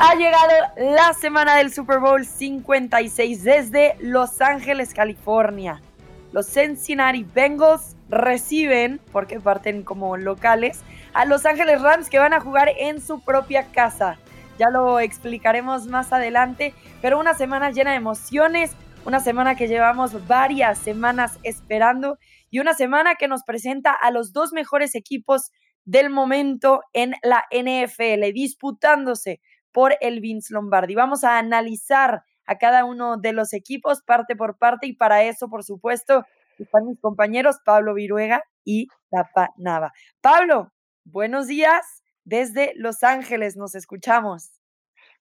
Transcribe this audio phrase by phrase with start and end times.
[0.00, 5.82] Ha llegado la semana del Super Bowl 56 desde Los Ángeles, California.
[6.30, 10.82] Los Cincinnati Bengals reciben, porque parten como locales,
[11.14, 14.20] a Los Ángeles Rams que van a jugar en su propia casa.
[14.56, 18.70] Ya lo explicaremos más adelante, pero una semana llena de emociones,
[19.04, 22.18] una semana que llevamos varias semanas esperando
[22.50, 25.50] y una semana que nos presenta a los dos mejores equipos
[25.84, 29.40] del momento en la NFL, disputándose
[29.72, 30.94] por el Vince Lombardi.
[30.94, 35.48] Vamos a analizar a cada uno de los equipos parte por parte y para eso,
[35.48, 36.24] por supuesto,
[36.58, 39.92] están mis compañeros Pablo Viruega y Tapa Nava.
[40.20, 40.72] Pablo,
[41.04, 44.52] buenos días desde Los Ángeles, nos escuchamos.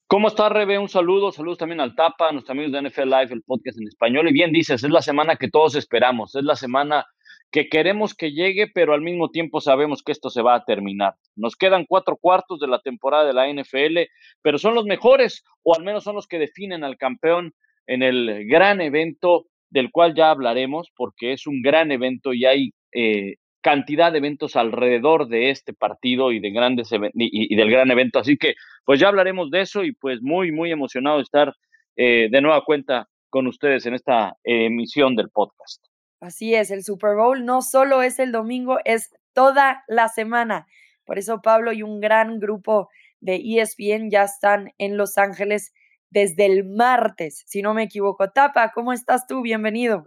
[0.08, 0.80] ¿Cómo está, Rebe?
[0.80, 3.90] Un saludo, saludos también al Tapa, a nuestros amigos de NFL Live, el podcast en
[3.90, 4.30] español.
[4.30, 7.06] Y bien dices, es la semana que todos esperamos, es la semana
[7.52, 11.16] que queremos que llegue, pero al mismo tiempo sabemos que esto se va a terminar.
[11.36, 14.10] Nos quedan cuatro cuartos de la temporada de la NFL,
[14.42, 17.54] pero son los mejores, o al menos son los que definen al campeón
[17.88, 22.72] en el gran evento del cual ya hablaremos, porque es un gran evento y hay
[22.94, 28.20] eh, cantidad de eventos alrededor de este partido y de grandes y, del gran evento.
[28.20, 31.54] Así que, pues ya hablaremos de eso y pues muy, muy emocionado de estar
[31.96, 35.87] eh, de nueva cuenta con ustedes en esta emisión del podcast.
[36.20, 40.68] Así es, el Super Bowl no solo es el domingo, es toda la semana.
[41.06, 45.74] Por eso Pablo y un gran grupo de ESPN ya están en Los Ángeles
[46.10, 48.32] desde el martes, si no me equivoco.
[48.32, 49.42] Tapa, ¿cómo estás tú?
[49.42, 50.04] Bienvenido.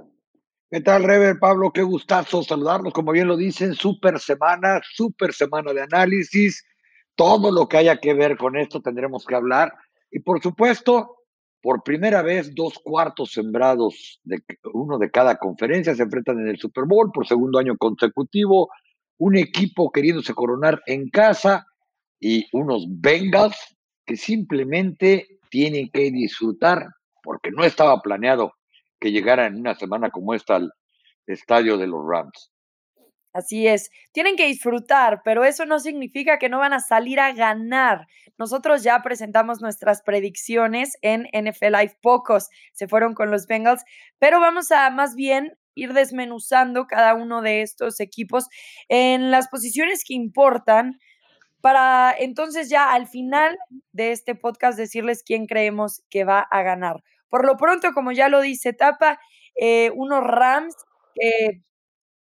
[0.70, 1.72] ¿Qué tal, Rever Pablo?
[1.72, 2.92] Qué gustazo saludarnos.
[2.92, 6.64] Como bien lo dicen, super semana, super semana de análisis.
[7.16, 9.75] Todo lo que haya que ver con esto tendremos que hablar.
[10.11, 11.19] Y por supuesto,
[11.62, 16.58] por primera vez, dos cuartos sembrados, de uno de cada conferencia, se enfrentan en el
[16.58, 18.70] Super Bowl por segundo año consecutivo.
[19.19, 21.66] Un equipo queriéndose coronar en casa
[22.19, 23.76] y unos Bengals
[24.06, 26.87] que simplemente tienen que disfrutar
[27.22, 28.54] porque no estaba planeado
[28.98, 30.72] que llegaran en una semana como esta al
[31.27, 32.50] estadio de los Rams.
[33.32, 37.32] Así es, tienen que disfrutar, pero eso no significa que no van a salir a
[37.32, 38.08] ganar.
[38.38, 43.84] Nosotros ya presentamos nuestras predicciones en NFL Live, pocos se fueron con los Bengals,
[44.18, 48.48] pero vamos a más bien ir desmenuzando cada uno de estos equipos
[48.88, 50.98] en las posiciones que importan
[51.60, 53.58] para entonces ya al final
[53.92, 57.02] de este podcast decirles quién creemos que va a ganar.
[57.28, 59.20] Por lo pronto, como ya lo dice Tapa,
[59.54, 60.74] eh, unos Rams
[61.14, 61.62] que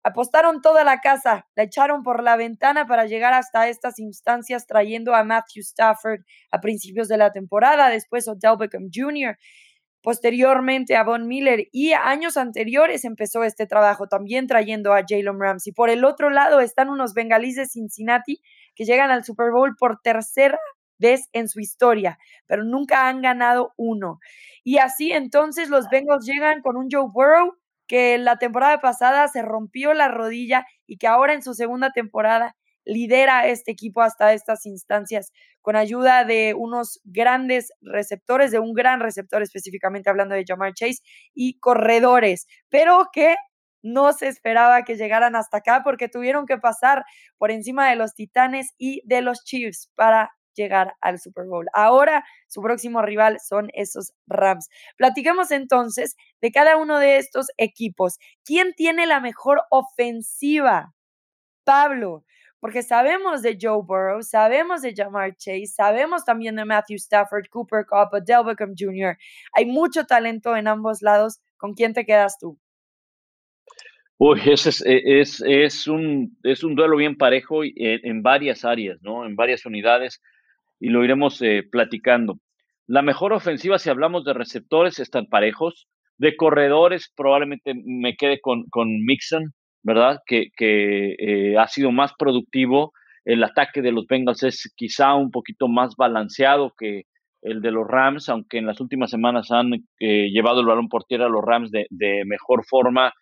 [0.03, 5.13] Apostaron toda la casa, la echaron por la ventana para llegar hasta estas instancias trayendo
[5.13, 9.37] a Matthew Stafford a principios de la temporada, después Odell Beckham Jr.,
[10.01, 15.73] posteriormente a Von Miller y años anteriores empezó este trabajo también trayendo a Jalen Ramsey.
[15.73, 18.41] Por el otro lado están unos bengalíes de Cincinnati
[18.75, 20.57] que llegan al Super Bowl por tercera
[20.97, 24.19] vez en su historia, pero nunca han ganado uno.
[24.63, 27.55] Y así entonces los Bengals llegan con un Joe Burrow
[27.91, 32.55] que la temporada pasada se rompió la rodilla y que ahora en su segunda temporada
[32.85, 39.01] lidera este equipo hasta estas instancias con ayuda de unos grandes receptores, de un gran
[39.01, 41.01] receptor específicamente hablando de Jamar Chase
[41.33, 43.35] y corredores, pero que
[43.83, 47.03] no se esperaba que llegaran hasta acá porque tuvieron que pasar
[47.37, 51.67] por encima de los Titanes y de los Chiefs para llegar al Super Bowl.
[51.73, 54.69] Ahora su próximo rival son esos Rams.
[54.97, 58.19] Platicamos entonces de cada uno de estos equipos.
[58.43, 60.93] ¿Quién tiene la mejor ofensiva?
[61.63, 62.25] Pablo,
[62.59, 67.85] porque sabemos de Joe Burrow, sabemos de Jamar Chase, sabemos también de Matthew Stafford, Cooper
[67.85, 69.17] Cup, Odell Beckham Jr.
[69.53, 71.39] Hay mucho talento en ambos lados.
[71.57, 72.59] ¿Con quién te quedas tú?
[74.17, 79.25] Uy, ese es, es, un, es un duelo bien parejo en, en varias áreas, ¿no?
[79.25, 80.21] En varias unidades
[80.81, 82.39] y lo iremos eh, platicando.
[82.87, 85.87] La mejor ofensiva, si hablamos de receptores, están parejos.
[86.17, 90.19] De corredores, probablemente me quede con, con Mixon, ¿verdad?
[90.25, 92.91] Que, que eh, ha sido más productivo.
[93.23, 97.03] El ataque de los Bengals es quizá un poquito más balanceado que
[97.43, 101.05] el de los Rams, aunque en las últimas semanas han eh, llevado el balón por
[101.05, 103.13] tierra a los Rams de, de mejor forma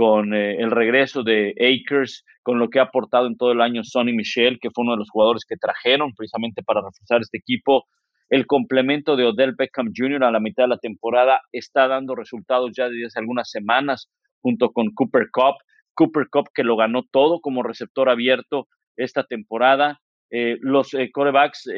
[0.00, 3.84] con eh, el regreso de Akers, con lo que ha aportado en todo el año
[3.84, 7.84] Sonny Michel, que fue uno de los jugadores que trajeron precisamente para reforzar este equipo.
[8.30, 10.24] El complemento de Odell Beckham Jr.
[10.24, 14.08] a la mitad de la temporada está dando resultados ya desde hace algunas semanas
[14.40, 15.56] junto con Cooper Cup.
[15.92, 20.00] Cooper Cup que lo ganó todo como receptor abierto esta temporada.
[20.30, 21.68] Eh, los eh, corebacks,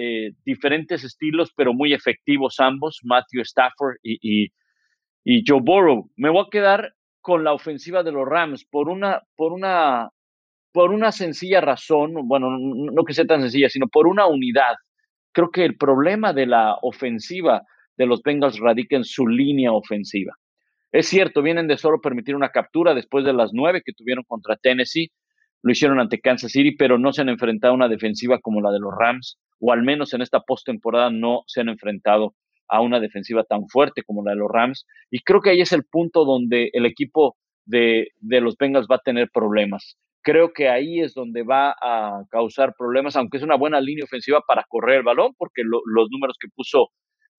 [0.45, 4.53] diferentes estilos, pero muy efectivos ambos, Matthew Stafford y, y,
[5.25, 6.09] y Joe Burrow.
[6.15, 6.93] Me voy a quedar
[7.23, 10.11] con la ofensiva de los Rams por una, por una,
[10.73, 14.75] por una sencilla razón, bueno, no que sea tan sencilla, sino por una unidad.
[15.33, 17.63] creo que el problema de la ofensiva
[17.97, 20.35] de los Bengals radica en su línea ofensiva.
[20.91, 24.57] Es cierto, vienen de solo permitir una captura después de las nueve que tuvieron contra
[24.57, 25.11] Tennessee,
[25.63, 28.73] lo hicieron ante Kansas City, pero no se han enfrentado a una defensiva como la
[28.73, 32.35] de los Rams, o al menos en esta postemporada no se han enfrentado
[32.73, 34.87] a una defensiva tan fuerte como la de los Rams.
[35.11, 37.37] Y creo que ahí es el punto donde el equipo
[37.67, 39.99] de, los Bengals va a tener problemas.
[40.23, 44.41] Creo que ahí es donde va a causar problemas, aunque es una buena línea ofensiva
[44.47, 46.89] para correr el balón, porque los números que puso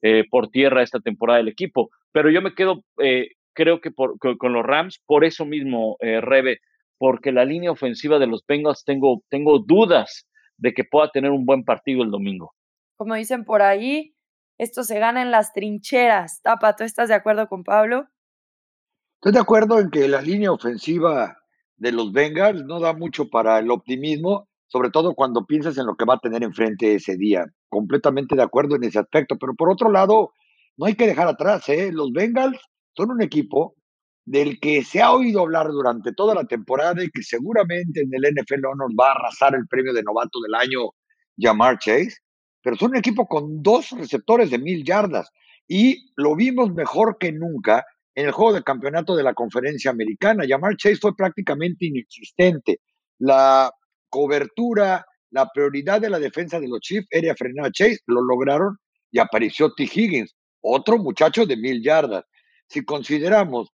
[0.04, 1.90] eh, por tierra esta temporada del equipo.
[2.12, 6.60] Pero yo me quedo, eh, creo que con los Rams, por eso mismo, eh, Rebe,
[7.00, 10.28] porque la línea ofensiva de los Bengals tengo, tengo dudas
[10.58, 12.52] de que pueda tener un buen partido el domingo.
[12.98, 14.14] Como dicen por ahí,
[14.58, 16.42] esto se gana en las trincheras.
[16.42, 18.08] Tapa, ¿tú estás de acuerdo con Pablo?
[19.16, 21.38] Estoy de acuerdo en que la línea ofensiva
[21.78, 25.96] de los Bengals no da mucho para el optimismo, sobre todo cuando piensas en lo
[25.96, 27.46] que va a tener enfrente ese día.
[27.70, 30.32] Completamente de acuerdo en ese aspecto, pero por otro lado,
[30.78, 31.92] no hay que dejar atrás, ¿eh?
[31.92, 32.60] Los Bengals
[32.96, 33.76] son un equipo
[34.26, 38.34] del que se ha oído hablar durante toda la temporada y que seguramente en el
[38.34, 40.92] NFL Honor va a arrasar el premio de novato del año,
[41.38, 42.18] Jamar Chase,
[42.64, 45.30] pero son un equipo con dos receptores de mil yardas
[45.68, 50.46] y lo vimos mejor que nunca en el juego de campeonato de la conferencia americana.
[50.48, 52.80] Jamar Chase fue prácticamente inexistente.
[53.20, 53.72] La
[54.10, 58.78] cobertura, la prioridad de la defensa de los Chiefs era frenar a Chase, lo lograron
[59.12, 59.84] y apareció T.
[59.84, 62.24] Higgins, otro muchacho de mil yardas.
[62.68, 63.70] Si consideramos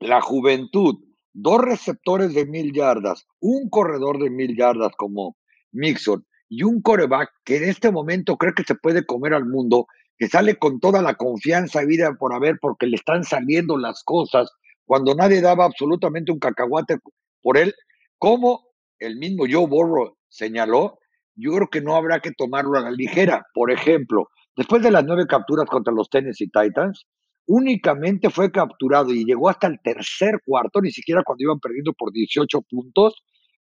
[0.00, 0.96] la juventud,
[1.32, 5.36] dos receptores de mil yardas, un corredor de mil yardas como
[5.72, 9.86] Mixon y un coreback que en este momento creo que se puede comer al mundo,
[10.16, 14.50] que sale con toda la confianza vida por haber porque le están saliendo las cosas
[14.84, 16.98] cuando nadie daba absolutamente un cacahuate
[17.42, 17.74] por él,
[18.16, 18.64] como
[18.98, 20.98] el mismo Joe Burrow señaló,
[21.36, 23.46] yo creo que no habrá que tomarlo a la ligera.
[23.54, 27.06] Por ejemplo, después de las nueve capturas contra los Tennessee Titans,
[27.46, 32.12] únicamente fue capturado y llegó hasta el tercer cuarto, ni siquiera cuando iban perdiendo por
[32.12, 33.14] 18 puntos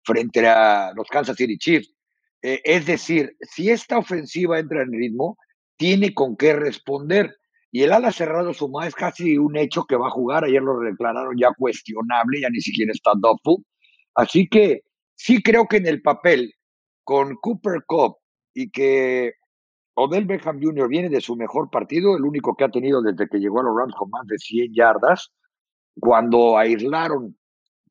[0.03, 1.93] frente a los Kansas City Chiefs.
[2.47, 5.37] Eh, es decir, si esta ofensiva entra en ritmo,
[5.75, 7.35] tiene con qué responder.
[7.71, 10.45] Y el ala cerrado suma es casi un hecho que va a jugar.
[10.45, 13.65] Ayer lo declararon ya cuestionable, ya ni siquiera está doubtful.
[14.15, 14.83] Así que
[15.15, 16.53] sí creo que en el papel,
[17.03, 18.15] con Cooper Cup
[18.53, 19.33] y que
[19.95, 20.87] Odell Beckham Jr.
[20.87, 23.75] viene de su mejor partido, el único que ha tenido desde que llegó a los
[23.77, 25.33] Rams con más de 100 yardas.
[25.99, 27.37] Cuando aislaron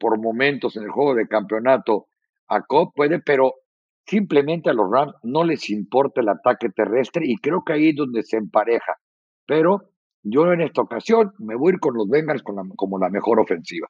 [0.00, 2.06] por momentos en el juego de campeonato
[2.48, 3.52] a Cobb, puede, pero
[4.06, 7.96] simplemente a los Rams no les importa el ataque terrestre y creo que ahí es
[7.96, 8.96] donde se empareja.
[9.46, 9.90] Pero
[10.22, 13.88] yo en esta ocasión me voy a ir con los Bengals como la mejor ofensiva.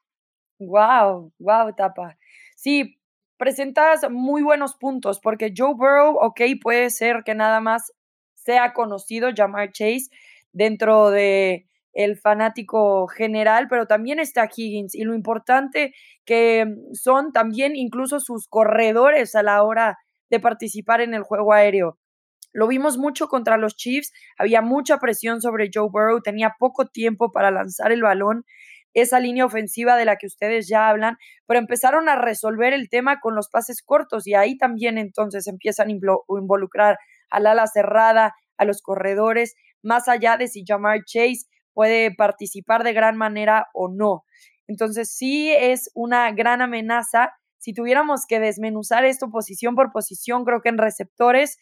[0.58, 2.16] Wow, wow, Tapa.
[2.56, 2.98] Sí,
[3.36, 7.92] presentas muy buenos puntos porque Joe Burrow, ok, puede ser que nada más
[8.34, 10.08] sea conocido Jamar Chase
[10.52, 15.94] dentro de el fanático general, pero también está Higgins y lo importante
[16.26, 19.98] que son también incluso sus corredores a la hora
[20.31, 21.99] de participar en el juego aéreo.
[22.52, 27.31] Lo vimos mucho contra los Chiefs, había mucha presión sobre Joe Burrow, tenía poco tiempo
[27.31, 28.44] para lanzar el balón,
[28.94, 33.20] esa línea ofensiva de la que ustedes ya hablan, pero empezaron a resolver el tema
[33.20, 36.98] con los pases cortos y ahí también entonces empiezan a involucrar
[37.29, 42.94] al ala cerrada, a los corredores, más allá de si Jamar Chase puede participar de
[42.94, 44.24] gran manera o no.
[44.67, 47.34] Entonces sí es una gran amenaza.
[47.67, 51.58] Si tuviéramos que desmenuzar esto posición por posición, creo que en receptores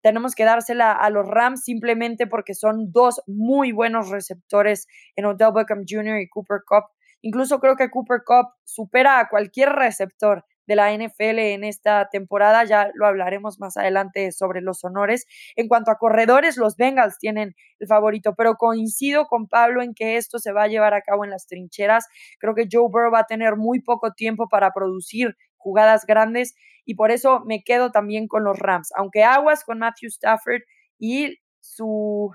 [0.00, 5.52] tenemos que dársela a los Rams simplemente porque son dos muy buenos receptores en Odell
[5.54, 6.22] Beckham Jr.
[6.22, 6.84] y Cooper Cup.
[7.20, 12.64] Incluso creo que Cooper Cup supera a cualquier receptor de la NFL en esta temporada.
[12.64, 15.26] Ya lo hablaremos más adelante sobre los honores.
[15.56, 20.16] En cuanto a corredores, los Bengals tienen el favorito, pero coincido con Pablo en que
[20.16, 22.06] esto se va a llevar a cabo en las trincheras.
[22.38, 26.54] Creo que Joe Burrow va a tener muy poco tiempo para producir jugadas grandes
[26.84, 30.62] y por eso me quedo también con los Rams, aunque aguas con Matthew Stafford
[30.98, 32.32] y su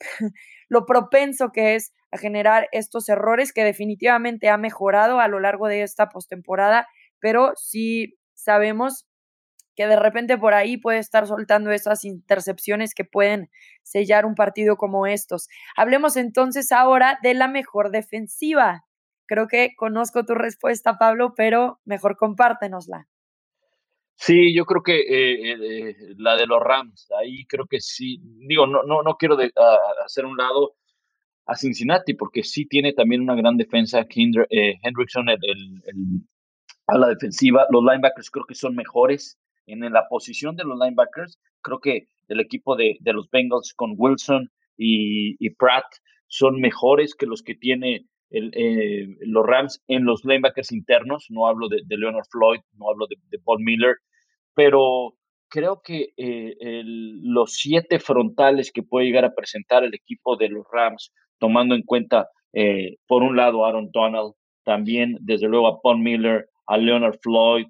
[0.68, 5.68] lo propenso que es a generar estos errores que definitivamente ha mejorado a lo largo
[5.68, 6.86] de esta postemporada
[7.20, 9.06] pero sí sabemos
[9.76, 13.48] que de repente por ahí puede estar soltando esas intercepciones que pueden
[13.82, 15.48] sellar un partido como estos.
[15.76, 18.84] Hablemos entonces ahora de la mejor defensiva.
[19.26, 23.06] Creo que conozco tu respuesta, Pablo, pero mejor compártenosla.
[24.16, 28.66] Sí, yo creo que eh, eh, la de los Rams, ahí creo que sí, digo,
[28.66, 29.36] no, no, no quiero
[30.04, 30.74] hacer un lado
[31.46, 35.40] a Cincinnati, porque sí tiene también una gran defensa, eh, Hendrickson, el,
[36.88, 37.66] a la defensiva.
[37.70, 42.40] Los linebackers creo que son mejores en la posición de los linebackers, creo que el
[42.40, 45.84] equipo de, los Bengals con Wilson y, Pratt
[46.26, 51.26] son mejores que los que tiene eh, los Rams en los linebackers internos.
[51.30, 53.96] No hablo de, Leonard Floyd, no hablo de, Paul Miller,
[54.54, 55.14] pero
[55.48, 60.66] creo que eh, los siete frontales que puede llegar a presentar el equipo de los
[60.70, 66.00] Rams, tomando en cuenta, eh, por un lado, Aaron Donald, también, desde luego, a Paul
[66.00, 67.66] Miller, a Leonard Floyd,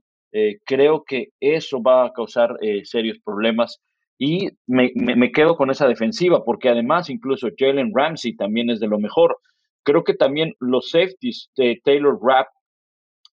[0.67, 3.81] creo que eso va a causar serios problemas
[4.19, 8.89] y me, me, quedo con esa defensiva, porque además incluso Jalen Ramsey también es de
[8.89, 9.39] lo mejor.
[9.85, 12.49] Creo que también los safeties de Taylor Rapp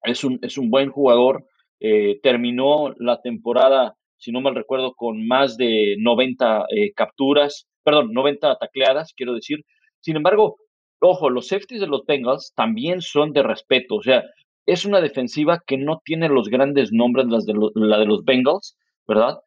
[0.03, 1.45] es un, es un buen jugador.
[1.79, 8.13] Eh, terminó la temporada, si no mal recuerdo, con más de 90 eh, capturas, perdón,
[8.13, 9.65] 90 tacleadas, quiero decir.
[10.01, 10.57] Sin embargo,
[10.99, 13.95] ojo, los safeties de los Bengals también son de respeto.
[13.95, 14.23] O sea,
[14.65, 19.39] es una defensiva que no tiene los grandes nombres, de la de los Bengals, ¿verdad?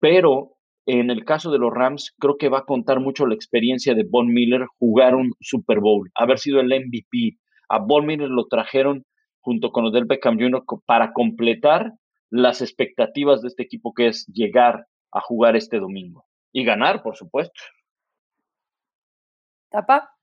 [0.00, 0.56] Pero
[0.86, 4.06] en el caso de los Rams, creo que va a contar mucho la experiencia de
[4.08, 7.38] Von Miller jugar un Super Bowl, haber sido el MVP.
[7.68, 9.04] A Von Miller lo trajeron
[9.40, 10.64] junto con Odell Beckham Jr.
[10.86, 11.92] para completar
[12.30, 17.16] las expectativas de este equipo, que es llegar a jugar este domingo y ganar, por
[17.16, 17.60] supuesto.
[19.70, 20.15] ¿Tapa?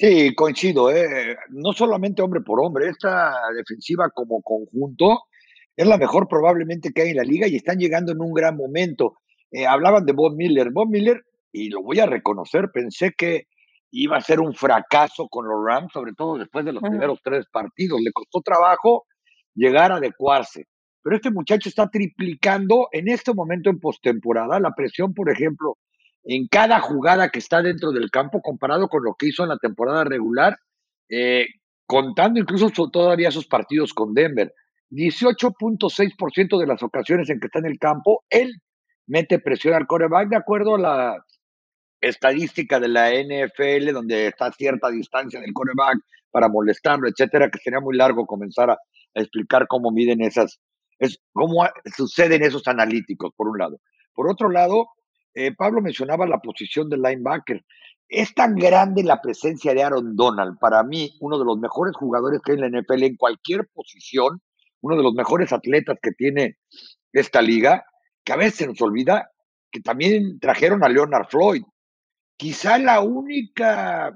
[0.00, 0.90] Sí, coincido.
[0.90, 1.36] ¿eh?
[1.50, 5.24] No solamente hombre por hombre, esta defensiva como conjunto
[5.76, 8.56] es la mejor probablemente que hay en la liga y están llegando en un gran
[8.56, 9.18] momento.
[9.50, 10.70] Eh, hablaban de Bob Miller.
[10.70, 13.48] Bob Miller, y lo voy a reconocer, pensé que
[13.90, 17.44] iba a ser un fracaso con los Rams, sobre todo después de los primeros tres
[17.52, 18.00] partidos.
[18.00, 19.04] Le costó trabajo
[19.54, 20.64] llegar a adecuarse.
[21.02, 25.76] Pero este muchacho está triplicando en este momento en postemporada la presión, por ejemplo,
[26.24, 29.58] en cada jugada que está dentro del campo comparado con lo que hizo en la
[29.58, 30.58] temporada regular,
[31.08, 31.46] eh,
[31.86, 34.52] contando incluso todavía sus partidos con Denver.
[34.90, 38.60] 18.6% de las ocasiones en que está en el campo, él
[39.06, 41.24] mete presión al coreback de acuerdo a la
[42.00, 45.98] estadística de la NFL, donde está a cierta distancia del coreback
[46.30, 48.78] para molestarlo, etcétera, que sería muy largo comenzar a,
[49.14, 50.60] explicar cómo miden esas,
[51.00, 53.80] es, cómo suceden esos analíticos, por un lado.
[54.14, 54.86] Por otro lado,
[55.34, 57.64] eh, Pablo mencionaba la posición del linebacker.
[58.08, 62.40] Es tan grande la presencia de Aaron Donald, para mí, uno de los mejores jugadores
[62.44, 64.40] que hay en la NFL en cualquier posición,
[64.80, 66.56] uno de los mejores atletas que tiene
[67.12, 67.84] esta liga,
[68.24, 69.30] que a veces se nos olvida
[69.70, 71.62] que también trajeron a Leonard Floyd.
[72.36, 74.12] Quizá la única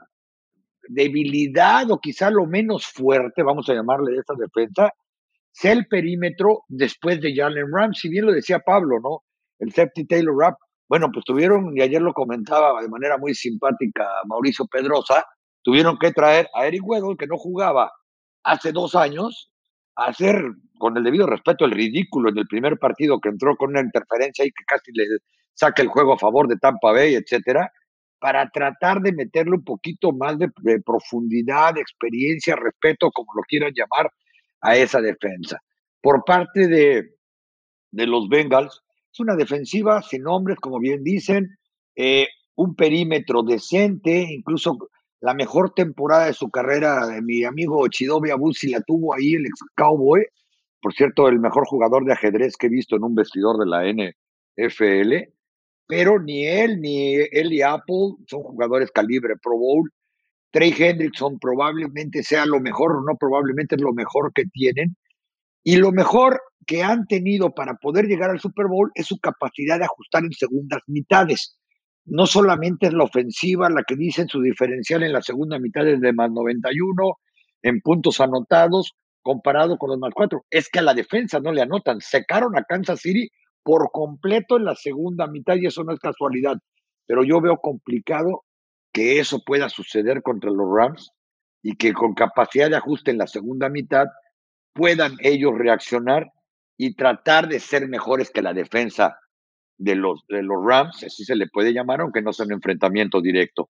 [0.89, 4.91] debilidad o quizá lo menos fuerte, vamos a llamarle de esta defensa,
[5.53, 7.95] sea el perímetro después de Jalen Ram.
[7.95, 9.23] Si bien lo decía Pablo, ¿no?
[9.59, 10.59] El safety Taylor Rapp.
[10.89, 15.25] Bueno, pues tuvieron, y ayer lo comentaba de manera muy simpática Mauricio Pedrosa,
[15.63, 17.91] tuvieron que traer a Eric Weddle, que no jugaba
[18.43, 19.51] hace dos años,
[19.97, 20.43] hacer,
[20.79, 24.45] con el debido respeto, el ridículo en el primer partido que entró con una interferencia
[24.45, 25.05] y que casi le
[25.55, 27.71] saca el juego a favor de Tampa Bay, etcétera,
[28.19, 30.51] para tratar de meterle un poquito más de,
[30.85, 34.11] profundidad, experiencia, respeto, como lo quieran llamar,
[34.61, 35.61] a esa defensa.
[36.01, 37.17] Por parte de,
[37.91, 38.84] de los Bengals,
[39.15, 41.57] es una defensiva sin nombres, como bien dicen,
[41.95, 44.77] eh, un perímetro decente, incluso
[45.21, 49.47] la mejor temporada de su carrera de mi amigo Chidobe Abusi la tuvo ahí el
[49.47, 50.27] ex Cowboy,
[50.83, 53.85] por cierto, el mejor jugador de ajedrez que he visto en un vestidor de la
[53.87, 55.33] NFL,
[55.87, 59.91] pero ni él ni él y Apple son jugadores calibre Pro Bowl.
[60.51, 64.97] Trey Hendrickson probablemente sea lo mejor, no probablemente es lo mejor que tienen.
[65.63, 69.79] Y lo mejor que han tenido para poder llegar al Super Bowl es su capacidad
[69.79, 71.59] de ajustar en segundas mitades
[72.07, 76.01] no solamente es la ofensiva la que dicen su diferencial en la segunda mitad es
[76.01, 77.19] de más 91
[77.63, 78.93] en puntos anotados
[79.23, 81.99] comparado con los más cuatro, es que a la defensa no le anotan.
[82.03, 83.31] Secaron a Kansas City
[83.63, 86.57] por completo en la segunda mitad y eso no es casualidad.
[87.07, 88.45] Pero yo veo complicado
[88.93, 91.11] que eso pueda suceder contra los Rams
[91.63, 94.09] y que con capacidad de ajuste en la segunda mitad
[94.75, 96.31] puedan ellos reaccionar
[96.77, 99.19] y tratar de ser mejores que la defensa
[99.79, 103.21] de los, de los Rams, así se le puede llamar, aunque no sea un enfrentamiento
[103.21, 103.71] directo.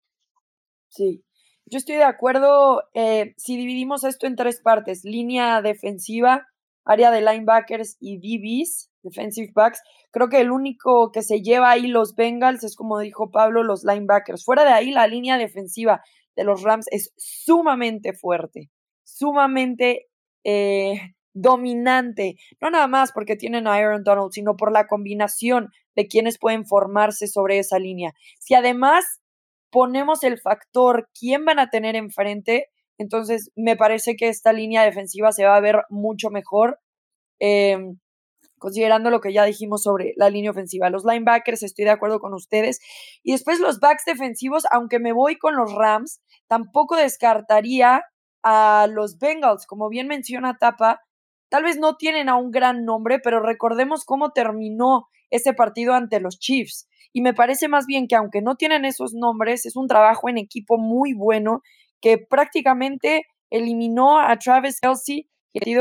[0.90, 1.24] Sí,
[1.66, 2.84] yo estoy de acuerdo.
[2.94, 6.48] Eh, si dividimos esto en tres partes, línea defensiva,
[6.86, 9.82] área de linebackers y DBs, defensive backs,
[10.12, 13.84] creo que el único que se lleva ahí los Bengals es, como dijo Pablo, los
[13.84, 14.44] linebackers.
[14.44, 16.02] Fuera de ahí, la línea defensiva
[16.36, 18.70] de los Rams es sumamente fuerte,
[19.04, 20.08] sumamente
[20.44, 26.08] eh, dominante, no nada más porque tienen a Aaron Donald, sino por la combinación de
[26.08, 28.14] quienes pueden formarse sobre esa línea.
[28.40, 29.22] Si además
[29.72, 35.32] ponemos el factor quién van a tener enfrente, entonces me parece que esta línea defensiva
[35.32, 36.80] se va a ver mucho mejor.
[37.40, 37.98] Em,
[38.64, 40.90] considerando lo que ya dijimos sobre la línea ofensiva.
[40.90, 42.80] Los linebackers, estoy de acuerdo con ustedes.
[43.22, 48.04] Y después los backs defensivos, aunque me voy con los Rams, tampoco descartaría
[48.42, 49.66] a los Bengals.
[49.66, 51.02] Como bien menciona Tapa,
[51.54, 56.20] tal vez no tienen a un gran nombre, pero recordemos cómo terminó ese partido ante
[56.20, 56.88] los Chiefs.
[57.14, 60.40] Y me parece más bien que aunque no tienen esos nombres, es un trabajo en
[60.40, 61.62] equipo muy bueno
[62.02, 65.30] que prácticamente eliminó a Travis Kelsey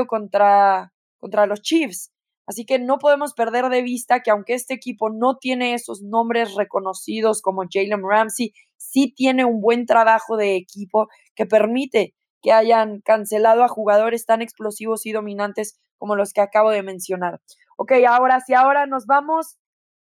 [0.07, 2.12] contra, contra los Chiefs.
[2.47, 6.55] Así que no podemos perder de vista que aunque este equipo no tiene esos nombres
[6.55, 13.00] reconocidos como Jalen Ramsey, sí tiene un buen trabajo de equipo que permite que hayan
[13.00, 17.40] cancelado a jugadores tan explosivos y dominantes como los que acabo de mencionar.
[17.76, 19.58] Ok, ahora sí, ahora nos vamos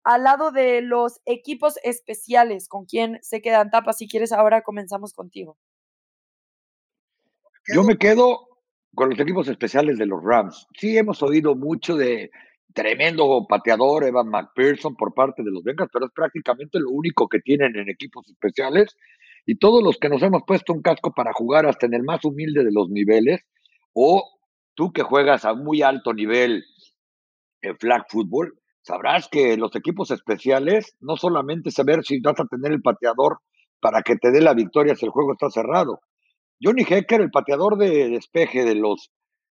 [0.03, 3.97] al lado de los equipos especiales, con quien se quedan tapas.
[3.97, 5.57] Si quieres, ahora comenzamos contigo.
[7.73, 8.47] Yo me quedo
[8.95, 10.67] con los equipos especiales de los Rams.
[10.77, 12.29] Sí hemos oído mucho de
[12.73, 17.39] tremendo pateador Evan McPherson por parte de los Bengals, pero es prácticamente lo único que
[17.39, 18.95] tienen en equipos especiales.
[19.45, 22.23] Y todos los que nos hemos puesto un casco para jugar hasta en el más
[22.23, 23.41] humilde de los niveles,
[23.93, 24.23] o
[24.75, 26.63] tú que juegas a muy alto nivel
[27.61, 32.71] en flag football, sabrás que los equipos especiales no solamente saber si vas a tener
[32.71, 33.39] el pateador
[33.79, 35.99] para que te dé la victoria si el juego está cerrado,
[36.63, 39.11] Johnny Hecker, el pateador de despeje de los,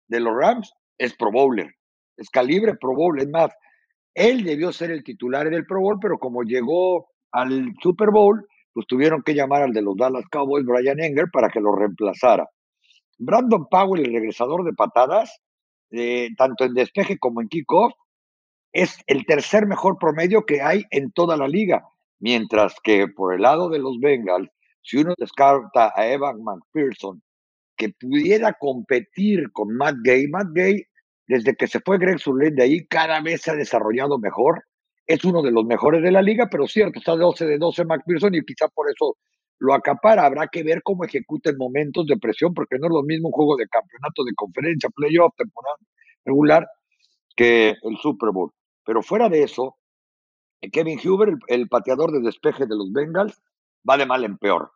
[0.09, 1.73] de los Rams, es Pro Bowler,
[2.17, 3.19] es calibre Pro Bowl.
[3.19, 3.51] Es más,
[4.13, 8.45] él debió ser el titular en el Pro Bowl, pero como llegó al Super Bowl,
[8.77, 12.47] pues tuvieron que llamar al de los Dallas Cowboys, Brian Enger, para que lo reemplazara.
[13.17, 15.41] Brandon Powell, el regresador de patadas,
[15.89, 17.93] eh, tanto en despeje como en kickoff,
[18.71, 21.87] es el tercer mejor promedio que hay en toda la liga.
[22.19, 24.51] Mientras que por el lado de los Bengals,
[24.83, 27.23] si uno descarta a Evan McPherson,
[27.77, 30.83] que pudiera competir con Matt Gay, Matt Gay,
[31.25, 34.65] desde que se fue Greg Surlane de ahí, cada vez se ha desarrollado mejor.
[35.07, 38.35] Es uno de los mejores de la liga, pero cierto, está 12 de 12 McPherson
[38.35, 39.15] y quizá por eso
[39.59, 40.25] lo acapara.
[40.25, 43.33] Habrá que ver cómo ejecuta en momentos de presión, porque no es lo mismo un
[43.33, 45.77] juego de campeonato, de conferencia, playoff, temporada
[46.25, 46.67] regular,
[47.35, 48.51] que el Super Bowl.
[48.85, 49.77] Pero fuera de eso,
[50.71, 53.41] Kevin Huber, el pateador de despeje de los Bengals,
[53.89, 54.71] va de mal en peor.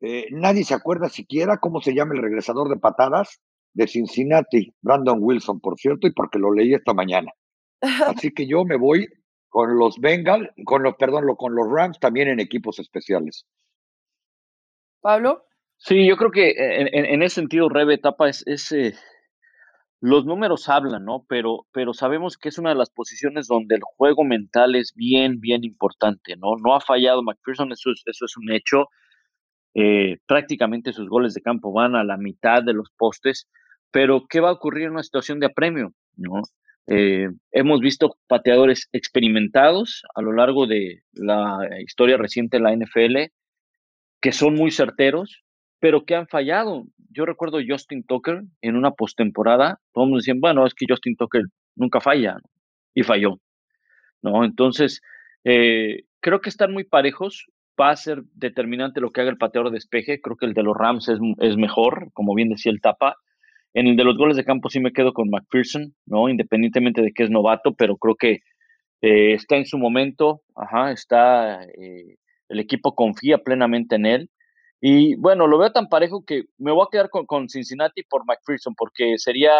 [0.00, 3.40] Eh, nadie se acuerda siquiera cómo se llama el regresador de patadas
[3.74, 7.32] de Cincinnati, Brandon Wilson, por cierto, y porque lo leí esta mañana.
[8.06, 9.06] Así que yo me voy
[9.50, 13.46] con los Bengals, con los, perdón, con los Rams también en equipos especiales.
[15.00, 15.44] Pablo.
[15.76, 18.94] Sí, yo creo que en, ese sentido, Rebe Etapa es, eh,
[20.00, 21.24] los números hablan, ¿no?
[21.26, 25.40] Pero, pero sabemos que es una de las posiciones donde el juego mental es bien,
[25.40, 26.56] bien importante, ¿no?
[26.62, 28.88] No ha fallado McPherson, eso eso es un hecho.
[29.74, 33.48] Eh, prácticamente sus goles de campo van a la mitad de los postes,
[33.90, 35.94] pero ¿qué va a ocurrir en una situación de apremio?
[36.16, 36.42] ¿no?
[36.92, 43.32] Eh, hemos visto pateadores experimentados a lo largo de la historia reciente de la NFL
[44.20, 45.44] que son muy certeros,
[45.78, 46.84] pero que han fallado.
[47.10, 52.00] Yo recuerdo Justin Tucker en una postemporada, todos decían, bueno, es que Justin Tucker nunca
[52.00, 52.36] falla,
[52.94, 53.40] y falló.
[54.22, 54.44] ¿no?
[54.44, 55.00] Entonces,
[55.44, 57.46] eh, creo que están muy parejos
[57.80, 60.20] va a ser determinante lo que haga el pateador de despeje.
[60.20, 63.16] Creo que el de los Rams es, mejor, como bien decía el Tapa.
[63.74, 66.28] En el de los goles de campo sí me quedo con McPherson, ¿no?
[66.28, 68.40] Independientemente de que es novato, pero creo que
[69.02, 72.16] eh, está en su momento, ajá, está, eh,
[72.48, 74.30] el equipo confía plenamente en él.
[74.80, 78.24] Y bueno, lo veo tan parejo que me voy a quedar con, con Cincinnati por
[78.26, 79.52] McPherson, porque sería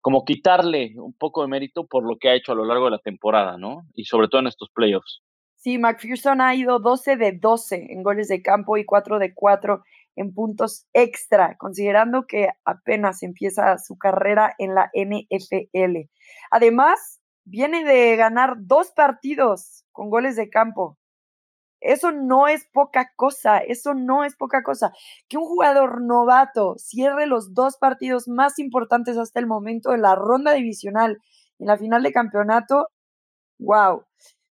[0.00, 2.92] como quitarle un poco de mérito por lo que ha hecho a lo largo de
[2.92, 3.82] la temporada, ¿no?
[3.94, 5.22] Y sobre todo en estos playoffs.
[5.56, 9.82] Sí, McPherson ha ido 12 de 12 en goles de campo y 4 de 4
[10.18, 16.10] en puntos extra, considerando que apenas empieza su carrera en la NFL.
[16.50, 20.98] Además, viene de ganar dos partidos con goles de campo.
[21.80, 24.92] Eso no es poca cosa, eso no es poca cosa.
[25.28, 30.16] Que un jugador novato cierre los dos partidos más importantes hasta el momento en la
[30.16, 31.18] ronda divisional
[31.58, 32.88] y en la final de campeonato,
[33.60, 34.04] wow.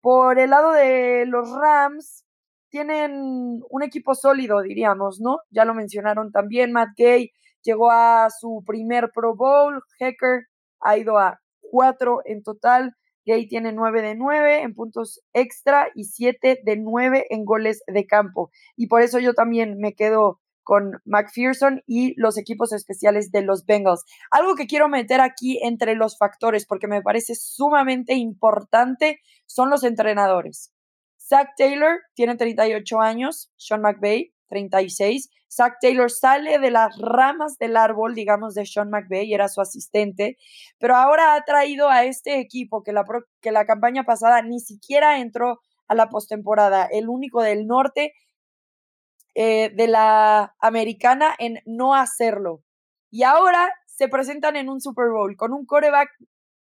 [0.01, 2.25] Por el lado de los Rams,
[2.71, 5.39] tienen un equipo sólido, diríamos, ¿no?
[5.51, 10.47] Ya lo mencionaron también, Matt Gay llegó a su primer Pro Bowl, Hacker
[10.81, 16.05] ha ido a cuatro en total, Gay tiene nueve de nueve en puntos extra y
[16.05, 18.51] siete de nueve en goles de campo.
[18.77, 23.65] Y por eso yo también me quedo con McPherson y los equipos especiales de los
[23.65, 24.05] Bengals.
[24.31, 29.83] Algo que quiero meter aquí entre los factores, porque me parece sumamente importante, son los
[29.83, 30.73] entrenadores.
[31.29, 35.31] Zach Taylor tiene 38 años, Sean McVay 36.
[35.51, 40.37] Zach Taylor sale de las ramas del árbol, digamos, de Sean McVay, era su asistente,
[40.79, 43.05] pero ahora ha traído a este equipo que la,
[43.41, 48.13] que la campaña pasada ni siquiera entró a la postemporada, el único del norte
[49.35, 52.63] eh, de la americana en no hacerlo.
[53.11, 56.11] Y ahora se presentan en un Super Bowl con un coreback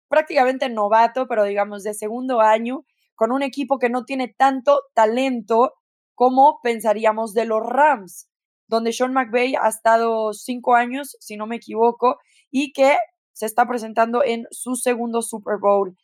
[0.09, 2.85] prácticamente novato, pero digamos de segundo año,
[3.19, 5.75] con un equipo que no tiene tanto talento
[6.15, 8.31] como pensaríamos de los Rams,
[8.69, 12.97] donde Sean McVay ha estado cinco años, si no me equivoco, y que
[13.33, 15.97] se está presentando en su segundo Super Bowl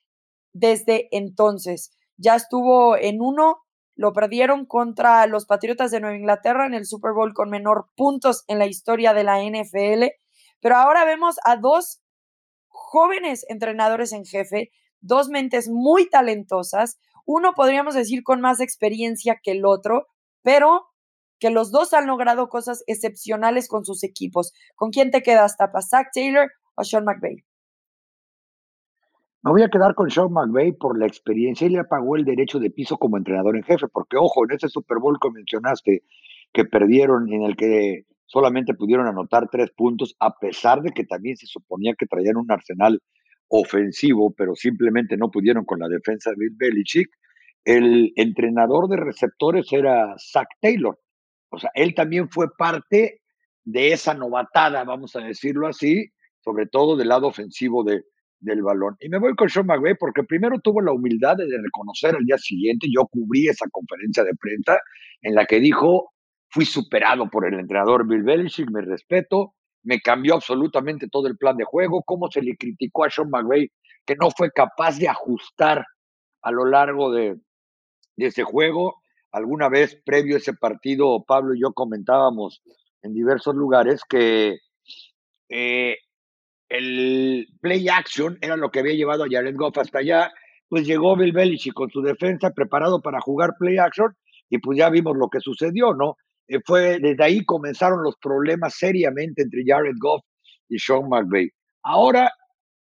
[0.52, 1.96] desde entonces.
[2.16, 3.58] Ya estuvo en uno,
[3.94, 8.42] lo perdieron contra los Patriotas de Nueva Inglaterra en el Super Bowl con menor puntos
[8.48, 10.06] en la historia de la NFL,
[10.60, 12.00] pero ahora vemos a dos
[12.66, 14.72] jóvenes entrenadores en jefe,
[15.04, 20.06] dos mentes muy talentosas, uno podríamos decir con más experiencia que el otro,
[20.42, 20.86] pero
[21.38, 24.52] que los dos han logrado cosas excepcionales con sus equipos.
[24.76, 25.82] ¿Con quién te quedas, Tapa?
[25.82, 27.44] ¿Zach Taylor o Sean McVay?
[29.42, 32.58] Me voy a quedar con Sean McVay por la experiencia y le pagó el derecho
[32.58, 36.02] de piso como entrenador en jefe, porque ojo, en ese Super Bowl que mencionaste,
[36.52, 41.36] que perdieron, en el que solamente pudieron anotar tres puntos, a pesar de que también
[41.36, 43.02] se suponía que traían un arsenal
[43.48, 47.08] ofensivo, pero simplemente no pudieron con la defensa de Bill Belichick.
[47.64, 50.98] El entrenador de receptores era Zach Taylor.
[51.50, 53.20] O sea, él también fue parte
[53.64, 58.02] de esa novatada, vamos a decirlo así, sobre todo del lado ofensivo de,
[58.40, 58.96] del balón.
[59.00, 62.38] Y me voy con Sean McVay porque primero tuvo la humildad de reconocer al día
[62.38, 64.78] siguiente, yo cubrí esa conferencia de prensa
[65.22, 66.10] en la que dijo,
[66.50, 69.54] fui superado por el entrenador Bill Belichick, me respeto,
[69.84, 73.70] me cambió absolutamente todo el plan de juego, cómo se le criticó a Sean McVay
[74.04, 75.86] que no fue capaz de ajustar
[76.42, 77.36] a lo largo de,
[78.16, 78.96] ese juego.
[79.32, 82.62] Alguna vez previo a ese partido, Pablo y yo comentábamos
[83.02, 84.58] en diversos lugares que
[85.48, 85.96] eh,
[86.68, 90.32] el play action era lo que había llevado a Jared Goff hasta allá,
[90.68, 94.16] pues llegó Bill Belichick con su defensa preparado para jugar play action
[94.48, 96.16] y pues ya vimos lo que sucedió, ¿no?
[96.48, 100.24] Eh, fue desde ahí comenzaron los problemas seriamente entre Jared Goff
[100.68, 101.50] y Sean McVay.
[101.82, 102.30] Ahora,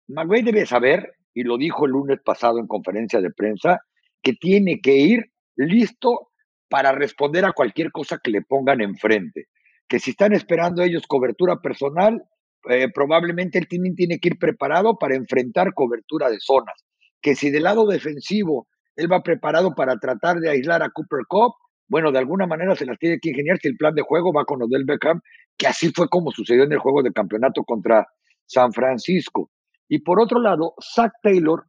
[0.09, 3.81] McVay debe saber, y lo dijo el lunes pasado en conferencia de prensa,
[4.23, 5.25] que tiene que ir
[5.57, 6.31] listo
[6.69, 9.47] para responder a cualquier cosa que le pongan enfrente.
[9.89, 12.23] Que si están esperando ellos cobertura personal,
[12.69, 16.75] eh, probablemente él tiene, tiene que ir preparado para enfrentar cobertura de zonas.
[17.21, 18.67] Que si del lado defensivo
[18.97, 21.53] él va preparado para tratar de aislar a Cooper Cup,
[21.89, 24.45] bueno, de alguna manera se las tiene que ingeniar si el plan de juego va
[24.45, 25.21] con Odell Beckham,
[25.57, 28.07] que así fue como sucedió en el juego de campeonato contra
[28.47, 29.51] San Francisco.
[29.89, 31.65] Y por otro lado, Zach Taylor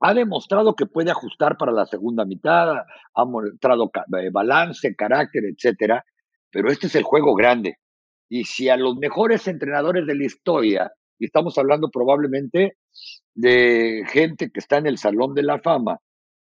[0.00, 2.68] ha demostrado que puede ajustar para la segunda mitad,
[3.14, 6.04] ha mostrado eh, balance, carácter, etcétera,
[6.50, 7.76] pero este es el juego grande.
[8.28, 12.76] Y si a los mejores entrenadores de la historia, y estamos hablando probablemente
[13.34, 15.98] de gente que está en el Salón de la Fama,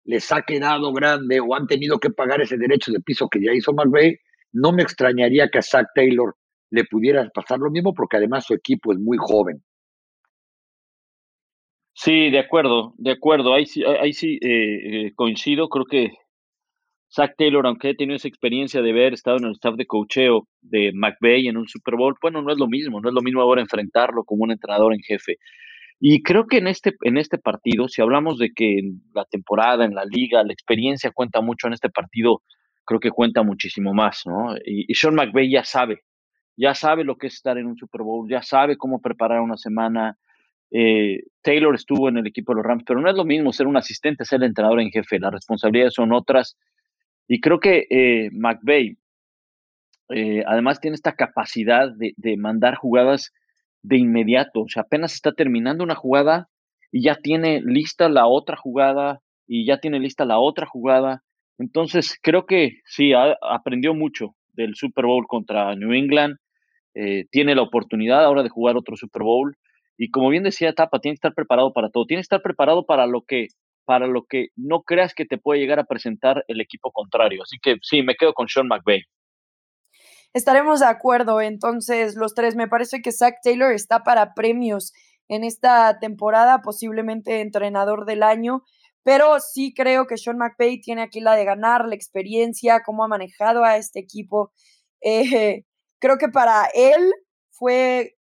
[0.10, 3.54] les ha quedado grande o han tenido que pagar ese derecho de piso que ya
[3.54, 4.18] hizo McVay,
[4.52, 6.36] no me extrañaría que a Zach Taylor
[6.72, 9.64] le pudiera pasar lo mismo porque además su equipo es muy joven.
[11.94, 13.54] Sí, de acuerdo, de acuerdo.
[13.54, 15.70] Ahí sí, ahí sí eh, eh, coincido.
[15.70, 16.14] Creo que
[17.14, 20.48] Zach Taylor, aunque ha tenido esa experiencia de haber estado en el staff de cocheo
[20.62, 23.42] de McVay en un Super Bowl, bueno, no es lo mismo, no es lo mismo
[23.42, 25.38] ahora enfrentarlo como un entrenador en jefe.
[26.00, 28.82] Y creo que en este, en este partido, si hablamos de que
[29.14, 32.42] la temporada, en la liga, la experiencia cuenta mucho en este partido,
[32.86, 34.56] creo que cuenta muchísimo más, ¿no?
[34.66, 36.04] Y, Sean McVay ya sabe,
[36.56, 39.58] ya sabe lo que es estar en un Super Bowl, ya sabe cómo preparar una
[39.58, 40.18] semana.
[40.72, 43.68] Eh, Taylor estuvo en el equipo de los Rams, pero no es lo mismo ser
[43.68, 46.58] un asistente, ser el entrenador en jefe, las responsabilidades son otras
[47.30, 48.98] y creo que eh, McVeigh
[50.10, 53.32] eh, además tiene esta capacidad de, mandar jugadas
[53.82, 54.62] de inmediato.
[54.62, 56.48] O sea, apenas está terminando una jugada
[56.92, 61.24] y ya tiene lista la otra jugada y ya tiene lista la otra jugada.
[61.58, 66.38] Entonces, creo que sí, aprendió mucho del Super Bowl contra New England.
[66.96, 69.56] Eh, tiene la oportunidad ahora de jugar otro Super Bowl.
[69.98, 72.06] Y como bien decía Tapa, tiene que estar preparado para todo.
[72.06, 73.48] Tiene que estar preparado para lo que
[73.86, 77.42] para lo que no creas que te puede llegar a presentar el equipo contrario.
[77.42, 79.02] Así que sí, me quedo con Sean McVay.
[80.34, 82.56] Estaremos de acuerdo, entonces, los tres.
[82.56, 84.94] Me parece que Zach Taylor está para premios
[85.28, 88.64] en esta temporada, posiblemente entrenador del año,
[89.04, 93.08] pero sí creo que Sean McVay tiene aquí la de ganar, la experiencia, cómo ha
[93.08, 94.52] manejado a este equipo.
[95.02, 95.64] Eh,
[96.00, 97.14] creo que para él
[97.52, 98.18] fue,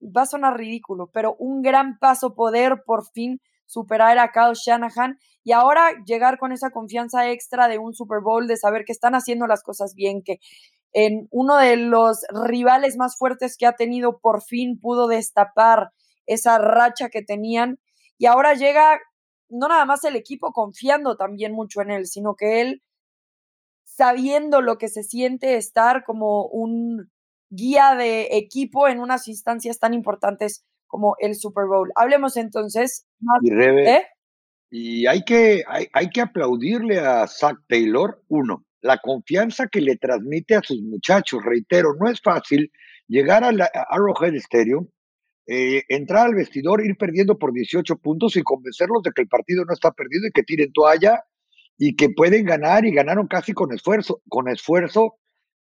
[0.00, 5.18] va a sonar ridículo, pero un gran paso poder por fin superar a Kyle Shanahan
[5.42, 9.14] y ahora llegar con esa confianza extra de un Super Bowl, de saber que están
[9.14, 10.38] haciendo las cosas bien, que
[10.98, 15.90] en uno de los rivales más fuertes que ha tenido, por fin pudo destapar
[16.24, 17.78] esa racha que tenían
[18.16, 18.98] y ahora llega
[19.50, 22.82] no nada más el equipo confiando también mucho en él, sino que él
[23.84, 27.10] sabiendo lo que se siente estar como un
[27.50, 31.92] guía de equipo en unas instancias tan importantes como el Super Bowl.
[31.94, 33.38] Hablemos entonces más.
[33.42, 34.06] Y, ¿eh?
[34.70, 39.96] y hay, que, hay, hay que aplaudirle a Zach Taylor, uno, la confianza que le
[39.96, 41.42] transmite a sus muchachos.
[41.44, 42.70] Reitero, no es fácil
[43.08, 44.88] llegar a, la, Arrowhead Stadium,
[45.46, 49.64] eh, entrar al vestidor, ir perdiendo por 18 puntos y convencerlos de que el partido
[49.64, 51.22] no está perdido y que tiren toalla
[51.78, 55.18] y que pueden ganar y ganaron casi con esfuerzo, con esfuerzo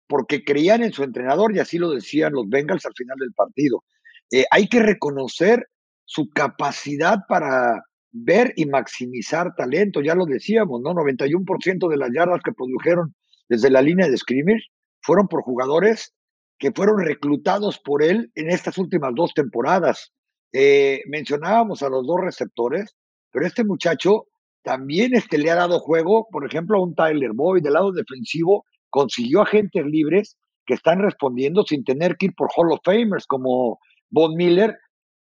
[0.08, 3.84] porque creían en su entrenador y así lo decían los Bengals al final del partido.
[4.30, 5.68] Eh, hay que reconocer
[6.04, 10.94] su capacidad para ver y maximizar talento, ya lo decíamos, ¿no?
[10.94, 13.14] 91% de las yardas que produjeron
[13.48, 14.64] desde la línea de scrimmage
[15.00, 16.14] fueron por jugadores
[16.58, 20.12] que fueron reclutados por él en estas últimas dos temporadas.
[20.52, 22.96] Eh, mencionábamos a los dos receptores,
[23.30, 24.26] pero este muchacho
[24.62, 28.64] también este, le ha dado juego, por ejemplo, a un Tyler Boyd del lado defensivo,
[28.90, 33.78] consiguió agentes libres que están respondiendo sin tener que ir por Hall of Famers como
[34.10, 34.76] Von Miller,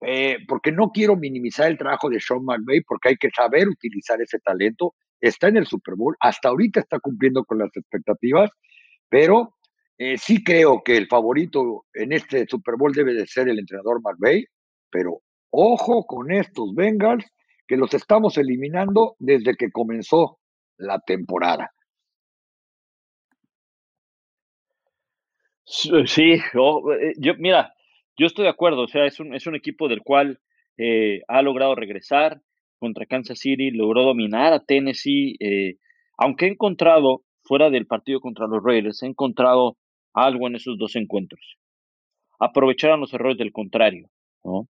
[0.01, 4.21] eh, porque no quiero minimizar el trabajo de Sean McVay, porque hay que saber utilizar
[4.21, 4.93] ese talento.
[5.19, 8.51] Está en el Super Bowl, hasta ahorita está cumpliendo con las expectativas,
[9.09, 9.55] pero
[9.97, 13.99] eh, sí creo que el favorito en este Super Bowl debe de ser el entrenador
[14.01, 14.45] McVay,
[14.91, 17.25] pero ojo con estos Bengals
[17.67, 20.39] que los estamos eliminando desde que comenzó
[20.77, 21.71] la temporada.
[25.65, 27.73] Sí, eh, yo, mira,
[28.17, 30.39] yo estoy de acuerdo, o sea, es un, es un equipo del cual
[30.77, 32.41] eh, ha logrado regresar
[32.79, 35.75] contra Kansas City, logró dominar a Tennessee, eh,
[36.17, 39.77] aunque he encontrado, fuera del partido contra los Raiders, he encontrado
[40.13, 41.57] algo en esos dos encuentros.
[42.39, 44.09] Aprovecharon los errores del contrario,
[44.43, 44.67] ¿no?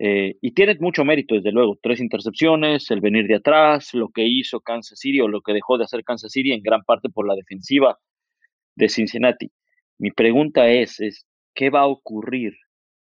[0.00, 1.76] y tiene mucho mérito, desde luego.
[1.82, 5.76] Tres intercepciones, el venir de atrás, lo que hizo Kansas City o lo que dejó
[5.76, 7.98] de hacer Kansas City en gran parte por la defensiva
[8.76, 9.50] de Cincinnati.
[9.98, 12.52] Mi pregunta es, es, ¿qué va a ocurrir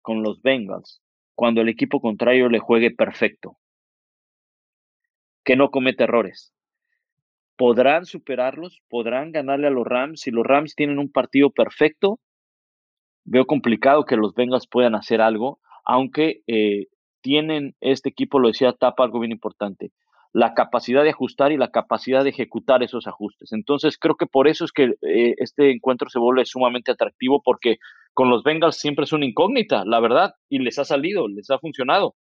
[0.07, 1.03] con los Bengals
[1.35, 3.57] cuando el equipo contrario le juegue perfecto?
[5.45, 6.55] Que no comete errores.
[7.57, 8.81] ¿Podrán superarlos?
[8.88, 10.21] ¿Podrán ganarle a los Rams?
[10.21, 12.21] Si los Rams tienen un partido perfecto,
[13.25, 16.87] veo complicado que los Bengals puedan hacer algo, aunque eh,
[17.21, 19.90] tienen este equipo, lo decía Tapa, algo bien importante
[20.37, 23.55] la capacidad de ajustar y la capacidad de ejecutar esos ajustes.
[23.55, 27.79] Entonces, creo que por eso es que eh, este encuentro se vuelve sumamente atractivo porque
[28.16, 31.59] con los Bengals siempre es una incógnita, la verdad, y les ha salido, les ha
[31.59, 32.16] funcionado.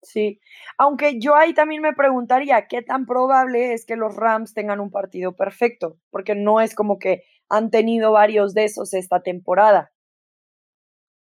[0.00, 0.38] Sí,
[0.78, 4.92] aunque yo ahí también me preguntaría qué tan probable es que los Rams tengan un
[4.92, 9.90] partido perfecto, porque no es como que han tenido varios de esos esta temporada.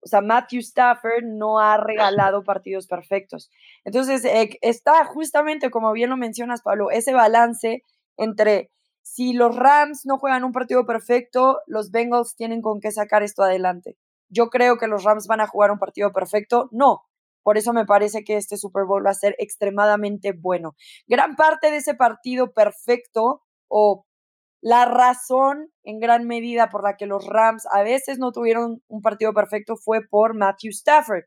[0.03, 3.51] O sea, Matthew Stafford no ha regalado partidos perfectos.
[3.85, 7.83] Entonces, eh, está justamente, como bien lo mencionas, Pablo, ese balance
[8.17, 13.23] entre si los Rams no juegan un partido perfecto, los Bengals tienen con qué sacar
[13.23, 13.97] esto adelante.
[14.29, 16.69] Yo creo que los Rams van a jugar un partido perfecto.
[16.71, 17.01] No.
[17.43, 20.75] Por eso me parece que este Super Bowl va a ser extremadamente bueno.
[21.07, 24.05] Gran parte de ese partido perfecto o
[24.61, 29.01] la razón en gran medida por la que los Rams a veces no tuvieron un
[29.01, 31.23] partido perfecto fue por Matthew Stafford.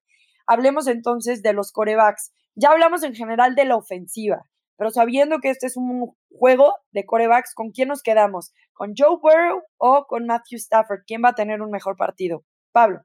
[0.47, 2.33] Hablemos entonces de los corebacks.
[2.55, 7.05] Ya hablamos en general de la ofensiva, pero sabiendo que este es un juego de
[7.05, 8.53] corebacks, ¿con quién nos quedamos?
[8.73, 11.01] ¿Con Joe Burrow o con Matthew Stafford?
[11.07, 12.45] ¿Quién va a tener un mejor partido?
[12.73, 13.03] Pablo.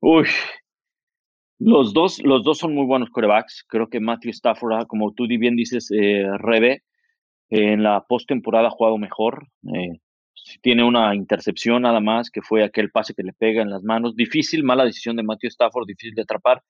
[0.00, 0.26] Uy,
[1.58, 3.64] los dos, los dos son muy buenos corebacks.
[3.68, 6.82] Creo que Matthew Stafford, ah, como tú bien dices, eh, Rebe,
[7.50, 9.48] en la postemporada ha jugado mejor.
[9.74, 9.98] Eh,
[10.62, 14.14] tiene una intercepción nada más, que fue aquel pase que le pega en las manos.
[14.14, 16.62] Difícil, mala decisión de Matthew Stafford, difícil de atrapar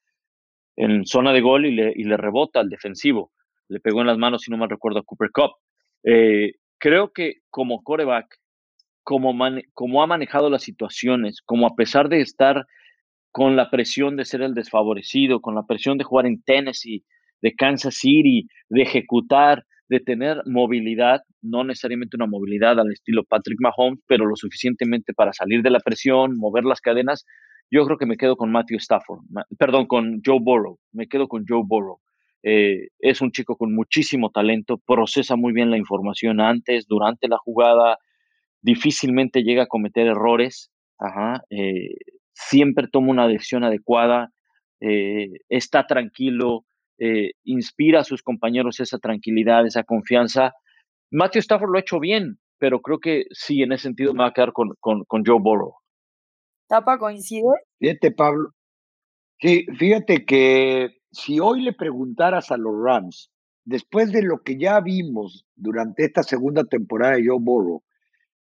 [0.79, 3.33] en zona de gol y le, y le rebota al defensivo.
[3.69, 5.51] Le pegó en las manos, si no mal recuerdo, a Cooper Cup.
[6.05, 8.37] Eh, creo que como coreback,
[9.03, 9.35] como,
[9.75, 12.65] como ha manejado las situaciones, como a pesar de estar
[13.33, 17.05] con la presión de ser el desfavorecido, con la presión de jugar en Tennessee,
[17.43, 23.59] de Kansas City, de ejecutar, de tener movilidad, no necesariamente una movilidad al estilo Patrick
[23.61, 27.25] Mahomes, pero lo suficientemente para salir de la presión, mover las cadenas,
[27.71, 29.21] yo creo que me quedo con Matthew Stafford,
[29.59, 32.01] perdón, con Joe Burrow, me quedo con Joe Burrow.
[32.43, 37.37] Eh, es un chico con muchísimo talento, procesa muy bien la información antes, durante la
[37.39, 37.99] jugada,
[38.63, 40.71] difícilmente llega a cometer errores,
[41.51, 41.95] eh,
[42.33, 44.31] siempre toma una decisión adecuada,
[44.81, 46.65] eh, está tranquilo,
[47.45, 50.53] inspira a sus compañeros esa tranquilidad, esa confianza.
[51.13, 54.31] Matthew Stafford lo ha hecho bien, pero creo que sí, en ese sentido me va
[54.31, 55.75] a quedar con, con, con Joe Burrow.
[56.69, 57.49] ¿Tapa coincide?
[57.79, 58.51] Fíjate, Pablo.
[59.41, 63.31] Sí, fíjate que si hoy le preguntaras a los Rams,
[63.65, 67.83] después de lo que ya vimos durante esta segunda temporada de Joe Burrow,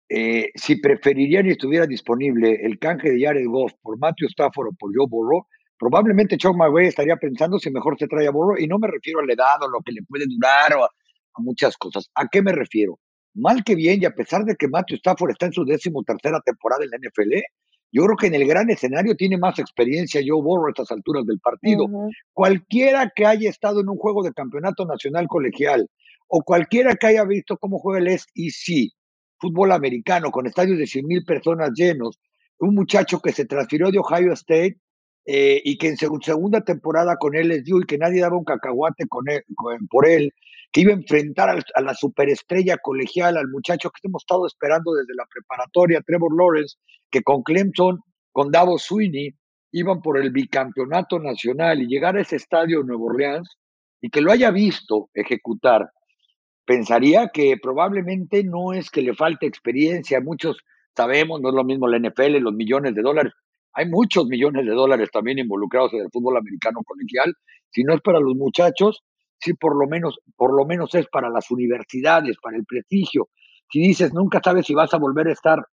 [0.10, 4.74] eh, si preferirían y estuviera disponible el canje de Jared Goff por Matthew Stafford o
[4.78, 5.48] por Joe Burrow,
[5.80, 9.22] probablemente Chuck McVay estaría pensando si mejor se trae a Burrow, y no me refiero
[9.22, 12.12] a la edad o lo que le puede durar o a, a muchas cosas.
[12.14, 13.00] ¿A qué me refiero?
[13.34, 16.42] Mal que bien, y a pesar de que Matthew Stafford está en su décimo tercera
[16.42, 17.40] temporada en la NFL,
[17.92, 21.26] yo creo que en el gran escenario tiene más experiencia Joe Burrow a estas alturas
[21.26, 21.88] del partido.
[22.34, 25.90] Cualquiera que haya estado en un juego de campeonato nacional colegial
[26.28, 28.92] o cualquiera que haya visto cómo juega el SEC,
[29.38, 32.20] fútbol americano, con estadios de 100 mil personas llenos,
[32.60, 34.78] un muchacho que se transfirió de Ohio State
[35.26, 39.08] eh, y que en su segunda temporada con LSU y que nadie daba un cacahuate
[39.08, 39.44] con él,
[39.90, 40.34] por él,
[40.72, 45.14] que iba a enfrentar a, la superestrella colegial, al muchacho que hemos estado esperando desde
[45.16, 46.78] la preparatoria, Trevor Lawrence,
[47.10, 48.00] que con Clemson,
[48.32, 49.36] con Davos Sweeney,
[49.74, 53.58] iban por el bicampeonato nacional y llegar a ese estadio de Nuevo Orleans
[54.02, 55.90] y que lo haya visto ejecutar,
[56.66, 60.58] pensaría que probablemente no es que le falte experiencia, muchos
[60.96, 63.34] sabemos, no es lo mismo la NFL, los millones de dólares,
[63.74, 67.34] hay muchos millones de dólares también involucrados en el fútbol americano colegial,
[67.70, 69.04] si no es para los muchachos,
[69.42, 73.30] sí por lo menos, por lo menos es para las universidades, para el prestigio.
[73.72, 75.66] Si dices, nunca sabes si vas a volver a estar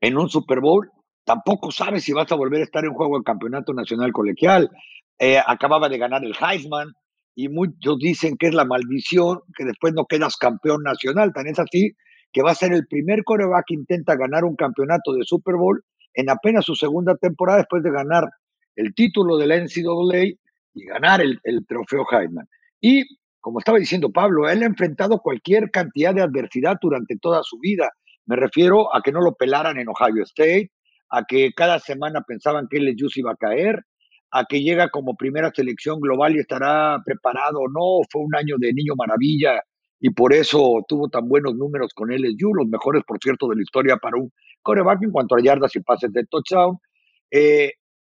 [0.00, 0.90] en un Super Bowl,
[1.24, 4.70] tampoco sabes si vas a volver a estar en juego del campeonato nacional colegial.
[5.18, 6.92] Eh, acababa de ganar el Heisman
[7.34, 11.32] y muchos dicen que es la maldición, que después no quedas campeón nacional.
[11.32, 11.92] Tan es así
[12.32, 15.82] que va a ser el primer coreback que intenta ganar un campeonato de Super Bowl
[16.14, 18.28] en apenas su segunda temporada después de ganar
[18.74, 20.24] el título de la NCAA
[20.74, 22.48] y ganar el, el trofeo Heisman.
[22.82, 23.04] Y,
[23.40, 27.90] como estaba diciendo Pablo, él ha enfrentado cualquier cantidad de adversidad durante toda su vida.
[28.26, 30.70] Me refiero a que no lo pelaran en Ohio State,
[31.08, 33.84] a que cada semana pensaban que LSU se iba a caer,
[34.32, 38.04] a que llega como primera selección global y estará preparado o no.
[38.10, 39.62] Fue un año de niño maravilla
[40.00, 43.62] y por eso tuvo tan buenos números con LSU, los mejores, por cierto, de la
[43.62, 46.78] historia para un coreback en cuanto a yardas y pases de touchdown.
[47.30, 47.74] Eh,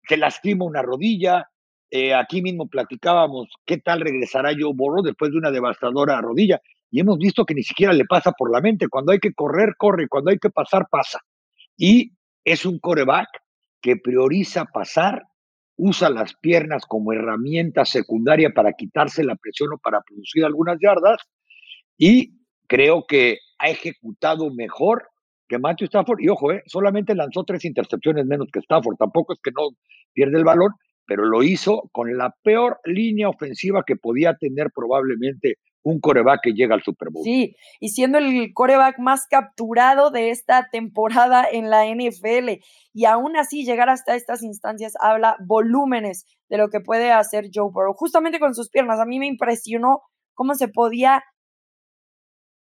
[0.07, 1.49] se lastima una rodilla,
[1.95, 6.59] eh, aquí mismo platicábamos qué tal regresará Joe Burrow después de una devastadora rodilla.
[6.91, 8.89] Y hemos visto que ni siquiera le pasa por la mente.
[8.89, 10.09] Cuando hay que correr, corre.
[10.09, 11.21] Cuando hay que pasar, pasa.
[11.77, 12.13] Y
[12.45, 13.29] es un coreback
[13.83, 15.25] que prioriza pasar,
[15.77, 21.21] usa las piernas como herramienta secundaria para quitarse la presión o para producir algunas yardas.
[21.99, 25.11] Y creo que ha ejecutado mejor
[25.47, 26.21] que Matthew Stafford.
[26.21, 28.97] Y ojo, eh, solamente lanzó tres intercepciones menos que Stafford.
[28.97, 29.77] Tampoco es que no
[30.15, 30.73] pierde el balón,
[31.07, 36.53] pero lo hizo con la peor línea ofensiva que podía tener probablemente un coreback que
[36.53, 37.25] llega al Super Bowl.
[37.25, 42.63] Sí, y siendo el coreback más capturado de esta temporada en la NFL.
[42.93, 47.71] Y aún así, llegar hasta estas instancias habla volúmenes de lo que puede hacer Joe
[47.73, 47.95] Burrow.
[47.95, 50.03] Justamente con sus piernas, a mí me impresionó
[50.35, 51.25] cómo se podía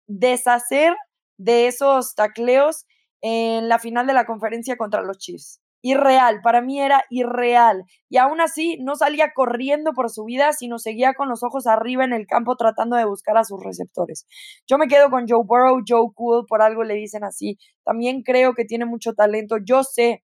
[0.08, 0.96] deshacer
[1.38, 2.86] de esos tacleos
[3.22, 7.84] en la final de la conferencia contra los Chiefs irreal, para mí era irreal.
[8.10, 12.04] Y aún así no salía corriendo por su vida, sino seguía con los ojos arriba
[12.04, 14.26] en el campo tratando de buscar a sus receptores.
[14.68, 17.60] Yo me quedo con Joe Burrow, Joe Cool, por algo le dicen así.
[17.84, 19.58] También creo que tiene mucho talento.
[19.64, 20.24] Yo sé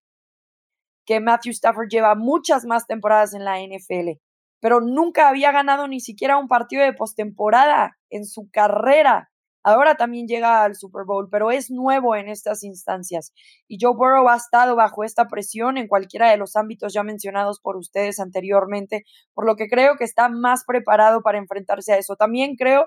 [1.06, 4.18] que Matthew Stafford lleva muchas más temporadas en la NFL,
[4.60, 9.30] pero nunca había ganado ni siquiera un partido de postemporada en su carrera.
[9.64, 13.32] Ahora también llega al Super Bowl, pero es nuevo en estas instancias.
[13.68, 17.60] Y Joe Burrow ha estado bajo esta presión en cualquiera de los ámbitos ya mencionados
[17.60, 22.16] por ustedes anteriormente, por lo que creo que está más preparado para enfrentarse a eso.
[22.16, 22.86] También creo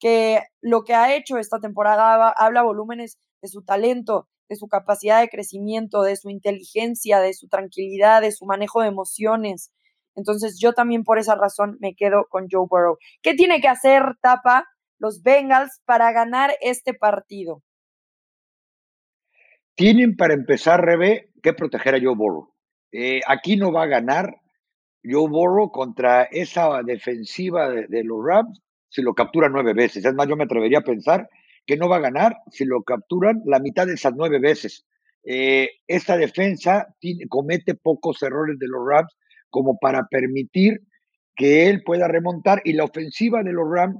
[0.00, 5.20] que lo que ha hecho esta temporada habla volúmenes de su talento, de su capacidad
[5.20, 9.70] de crecimiento, de su inteligencia, de su tranquilidad, de su manejo de emociones.
[10.14, 12.98] Entonces yo también por esa razón me quedo con Joe Burrow.
[13.22, 14.66] ¿Qué tiene que hacer Tapa
[14.98, 17.62] los Bengals para ganar este partido?
[19.74, 22.54] Tienen para empezar, Rebe, que proteger a Joe Burrow.
[22.92, 24.36] Eh, aquí no va a ganar
[25.02, 30.04] Joe Burrow contra esa defensiva de, los Rams si lo capturan nueve veces.
[30.04, 31.28] Es más, yo me atrevería a pensar
[31.66, 34.86] que no va a ganar si lo capturan la mitad de esas nueve veces.
[35.24, 36.86] Eh, esta defensa
[37.28, 39.12] comete pocos errores de los Rams
[39.50, 40.82] como para permitir
[41.34, 43.96] que él pueda remontar y la ofensiva de los Rams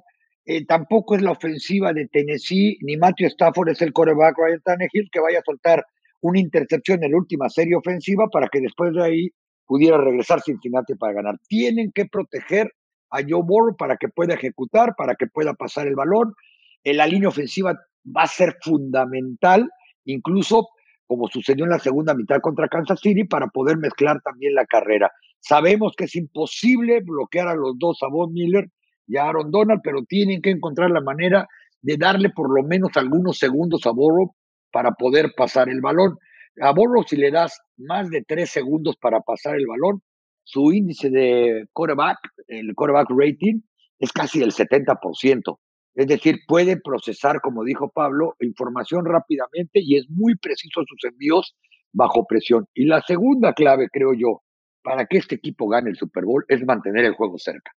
[0.47, 5.09] eh, tampoco es la ofensiva de Tennessee, ni Matthew Stafford es el coreback Ryan Tannehill
[5.11, 5.85] que vaya a soltar
[6.21, 9.29] una intercepción en la última serie ofensiva para que después de ahí
[9.67, 11.37] pudiera regresar Cincinnati para ganar.
[11.49, 12.71] Tienen que proteger
[13.11, 16.35] a Joe Burrow para que pueda ejecutar, para que pueda pasar el balón.
[16.83, 19.71] En la línea ofensiva va a ser fundamental,
[20.05, 20.69] incluso
[21.07, 25.11] como sucedió en la segunda mitad contra Kansas City, para poder mezclar también la carrera.
[25.41, 28.69] Sabemos que es imposible bloquear a los dos, a Von Miller
[29.07, 31.47] y a Aaron Donald, pero tienen que encontrar la manera
[31.83, 34.35] de darle por lo menos algunos segundos a Burrow
[34.73, 36.17] para poder pasar el balón.
[36.61, 40.03] A Burrow, si le das más de tres segundos para pasar el balón,
[40.45, 43.61] su índice de quarterback, el quarterback rating,
[43.99, 45.59] es casi del 70%.
[45.95, 51.55] Es decir, puede procesar, como dijo Pablo, información rápidamente y es muy preciso sus envíos
[51.93, 52.67] bajo presión.
[52.75, 54.43] Y la segunda clave, creo yo,
[54.83, 57.73] para que este equipo gane el Super Bowl es mantener el juego cerca.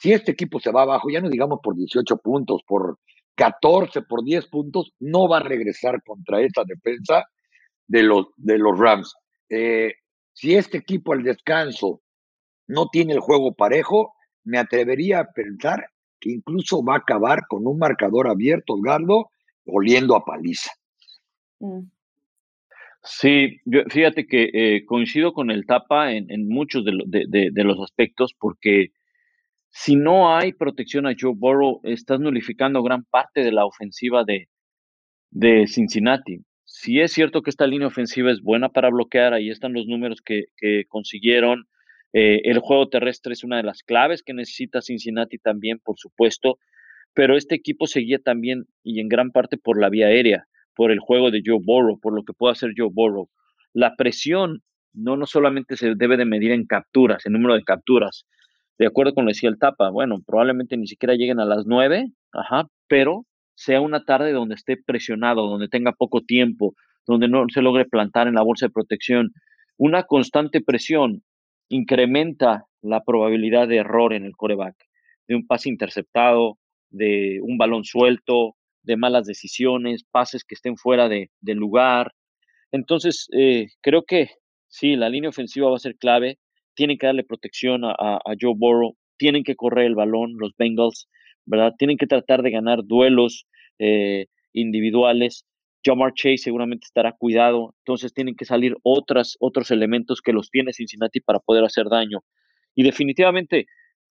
[0.00, 2.98] Si este equipo se va abajo, ya no digamos por 18 puntos, por
[3.34, 7.24] 14, por 10 puntos, no va a regresar contra esta defensa
[7.86, 9.14] de los, de los Rams.
[9.48, 9.94] Eh,
[10.32, 12.00] si este equipo al descanso
[12.66, 14.14] no tiene el juego parejo,
[14.44, 15.86] me atrevería a pensar
[16.20, 19.30] que incluso va a acabar con un marcador abierto, Edgardo,
[19.66, 20.70] oliendo a paliza.
[21.60, 21.82] Mm.
[23.04, 28.92] Sí, fíjate que eh, coincido con el Tapa en, muchos de, los aspectos, porque
[29.72, 34.48] si no hay protección a Joe Burrow, estás nulificando gran parte de la ofensiva de,
[35.30, 36.44] de Cincinnati.
[36.64, 40.20] Si es cierto que esta línea ofensiva es buena para bloquear, ahí están los números
[40.24, 41.66] que, que consiguieron
[42.12, 46.58] eh, el juego terrestre es una de las claves que necesita Cincinnati también, por supuesto,
[47.14, 50.98] pero este equipo seguía también y en gran parte por la vía aérea, por el
[50.98, 53.30] juego de Joe Burrow, por lo que puede hacer Joe Burrow.
[53.72, 54.62] La presión
[54.92, 58.26] no, no solamente se debe de medir en capturas, en número de capturas.
[58.82, 61.66] De acuerdo con lo que decía el Tapa, bueno, probablemente ni siquiera lleguen a las
[61.66, 66.74] nueve, ajá, pero sea una tarde donde esté presionado, donde tenga poco tiempo,
[67.06, 69.30] donde no se logre plantar en la bolsa de protección.
[69.76, 71.22] Una constante presión
[71.68, 74.74] incrementa la probabilidad de error en el coreback,
[75.28, 76.58] de un pase interceptado,
[76.90, 82.10] de un balón suelto, de malas decisiones, pases que estén fuera de, lugar.
[82.72, 84.30] Entonces, eh, creo que
[84.66, 86.40] sí, la línea ofensiva va a ser clave.
[86.74, 91.08] Tienen que darle protección a, Joe Burrow, tienen que correr el balón, los Bengals,
[91.46, 91.74] ¿verdad?
[91.78, 93.46] Tienen que tratar de ganar duelos
[93.78, 95.44] eh, individuales
[95.84, 100.72] Jamar Chase seguramente estará cuidado, entonces tienen que salir otras, otros elementos que los tiene
[100.72, 102.20] Cincinnati para poder hacer daño.
[102.74, 103.66] Y definitivamente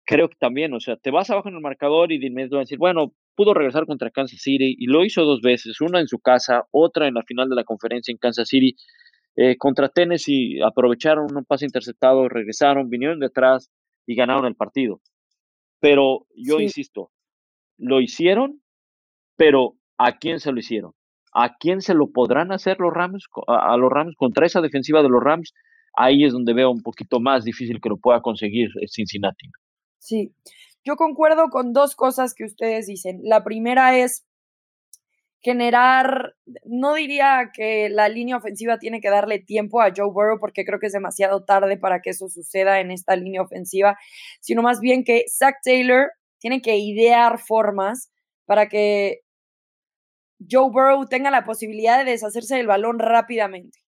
[0.04, 2.61] creo que también, o sea, te vas abajo en el marcador y de inmediato a
[2.61, 6.18] decir, bueno, pudo regresar contra Kansas City y lo hizo dos veces, una en su
[6.18, 8.74] casa, otra en la final de la conferencia en Kansas City.
[9.37, 13.70] Eh, contra Tennessee aprovecharon un pase interceptado, regresaron, vinieron detrás
[14.07, 15.01] y ganaron el partido.
[15.81, 17.11] Pero yo insisto,
[17.76, 18.62] lo hicieron,
[19.37, 20.93] pero ¿a quién se lo hicieron?
[21.33, 25.09] ¿A quién se lo podrán hacer los Rams, a, los Rams contra esa defensiva de
[25.09, 25.53] los Rams?
[25.97, 29.47] Ahí es donde veo un poquito más difícil que lo pueda conseguir eh, Cincinnati.
[29.99, 30.33] Sí,
[30.85, 33.20] yo concuerdo con dos cosas que ustedes dicen.
[33.22, 34.24] La primera es
[35.41, 36.34] generar,
[36.64, 40.80] no diría que la línea ofensiva tiene que darle tiempo a Joe Burrow porque creo
[40.80, 43.97] que es demasiado tarde para que eso suceda en esta línea ofensiva,
[44.41, 48.11] sino más bien que Zach Taylor tiene que idear formas
[48.47, 49.20] para que
[50.51, 53.78] Joe Burrow tenga la posibilidad de deshacerse del balón rápidamente.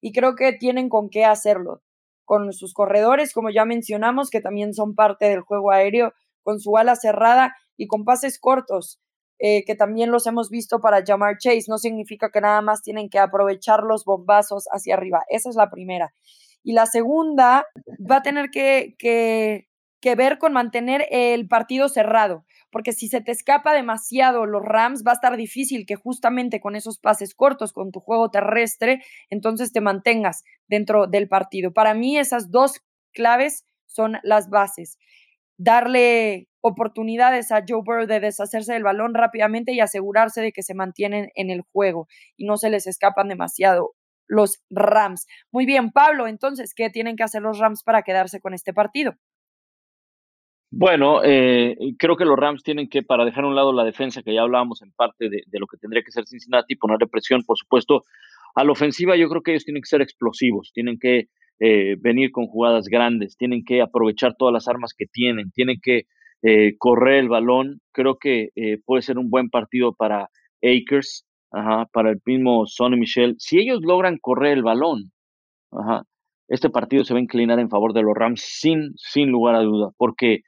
[0.00, 1.82] Y creo que tienen con qué hacerlo.
[2.24, 6.76] Con sus corredores, como ya mencionamos, que también son parte del juego aéreo, con su
[6.76, 9.00] ala cerrada y con pases cortos,
[9.40, 11.64] eh, que también los hemos visto para Jamar Chase.
[11.68, 15.22] No significa que nada más tienen que aprovechar los bombazos hacia arriba.
[15.28, 16.14] Esa es la primera.
[16.62, 17.66] Y la segunda
[18.10, 19.68] va a tener que, que,
[20.00, 25.02] que ver con mantener el partido cerrado porque si se te escapa demasiado los Rams,
[25.06, 29.72] va a estar difícil que justamente con esos pases cortos, con tu juego terrestre, entonces
[29.72, 31.72] te mantengas dentro del partido.
[31.72, 32.80] Para mí esas dos
[33.12, 34.98] claves son las bases.
[35.56, 40.74] Darle oportunidades a Joe Burrow de deshacerse del balón rápidamente y asegurarse de que se
[40.74, 42.06] mantienen en el juego
[42.36, 43.94] y no se les escapan demasiado
[44.26, 45.26] los Rams.
[45.50, 49.14] Muy bien, Pablo, entonces, ¿qué tienen que hacer los Rams para quedarse con este partido?
[50.72, 54.22] Bueno, eh, creo que los Rams tienen que, para dejar a un lado la defensa,
[54.22, 57.58] que ya hablábamos en parte de, lo que tendría que ser Cincinnati, ponerle presión, por
[57.58, 58.04] supuesto,
[58.54, 61.26] a la ofensiva, yo creo que ellos tienen que ser explosivos, tienen que
[61.58, 66.04] eh, venir con jugadas grandes, tienen que aprovechar todas las armas que tienen, tienen que
[66.42, 67.80] eh, correr el balón.
[67.92, 68.50] Creo que
[68.84, 70.28] puede ser un buen partido para
[70.62, 73.36] Akers, para el mismo Sonny Michel.
[73.38, 75.10] Si ellos logran correr el balón,
[76.48, 79.60] este partido se va a inclinar en favor de los Rams sin, sin lugar a
[79.62, 80.40] duda, porque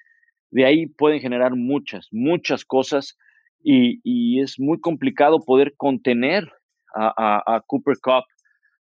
[0.50, 3.16] de ahí pueden generar muchas, muchas cosas
[3.64, 6.50] y, es muy complicado poder contener
[6.94, 8.24] a, Cooper Cup,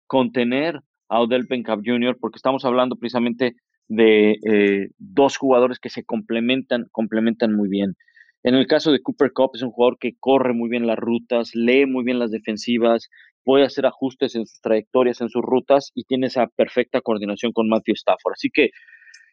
[0.05, 0.79] contener
[1.09, 3.55] a Odell Beckham Jr., porque estamos hablando precisamente
[3.87, 7.95] de eh, dos jugadores que se complementan, complementan muy bien.
[8.43, 11.51] En el caso de Cooper Cup, es un jugador que corre muy bien las rutas,
[11.53, 13.09] lee muy bien las defensivas,
[13.43, 17.69] puede hacer ajustes en sus trayectorias, en sus rutas y tiene esa perfecta coordinación con
[17.69, 18.33] Matthew Stafford.
[18.33, 18.69] Así que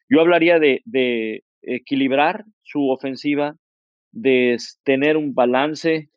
[0.09, 3.57] yo hablaría de, de equilibrar su ofensiva,
[4.13, 6.11] de tener un balance,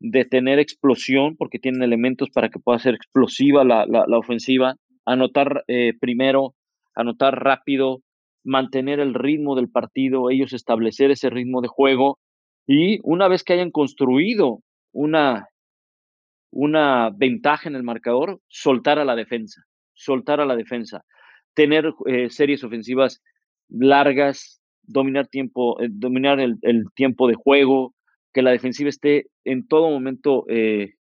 [0.00, 5.62] de tener explosión, porque tienen elementos para que pueda ser explosiva la, la, ofensiva, anotar
[5.68, 6.54] eh, primero,
[6.94, 8.02] anotar rápido,
[8.44, 12.18] mantener el ritmo del partido, ellos establecer ese ritmo de juego
[12.66, 14.60] y una vez que hayan construido
[14.92, 15.48] una,
[16.50, 19.62] una ventaja en el marcador, soltar a la defensa,
[19.94, 21.04] soltar a la defensa,
[21.54, 23.22] tener eh, series ofensivas
[23.68, 26.58] largas, dominar tiempo, eh, dominar el,
[26.94, 27.94] tiempo de juego,
[28.32, 30.94] que la defensiva esté en todo momento eh,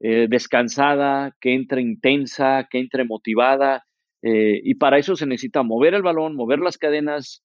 [0.00, 3.84] descansada, que entre intensa, que entre motivada,
[4.22, 7.42] y para eso se necesita mover el balón, mover las cadenas,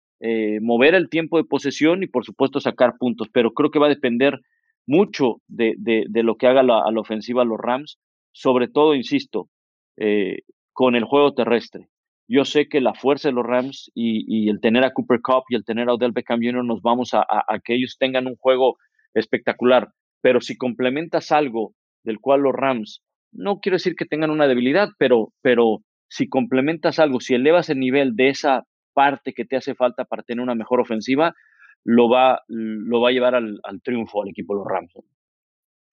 [0.62, 3.90] mover el tiempo de posesión y por supuesto sacar puntos, pero creo que va a
[3.90, 4.42] depender
[4.88, 7.98] mucho de, de, lo que haga la, a la ofensiva los Rams,
[8.32, 9.50] sobre todo, insisto,
[9.98, 10.40] eh,
[10.74, 11.88] con el juego terrestre.
[12.28, 15.56] Yo sé que la fuerza de los Rams y, el tener a Cooper Cup y
[15.56, 16.66] el tener a Odell Beckham Jr.
[16.66, 18.78] nos vamos a, a, que ellos tengan un juego
[19.14, 19.90] espectacular,
[20.22, 21.74] pero si complementas algo
[22.04, 23.02] del cual los Rams,
[23.32, 27.80] no quiero decir que tengan una debilidad, pero, pero si complementas algo, si elevas el
[27.80, 31.36] nivel de esa parte que te hace falta para tener una mejor ofensiva,
[31.84, 34.94] lo va, lo va a llevar al, triunfo al equipo de los Rams.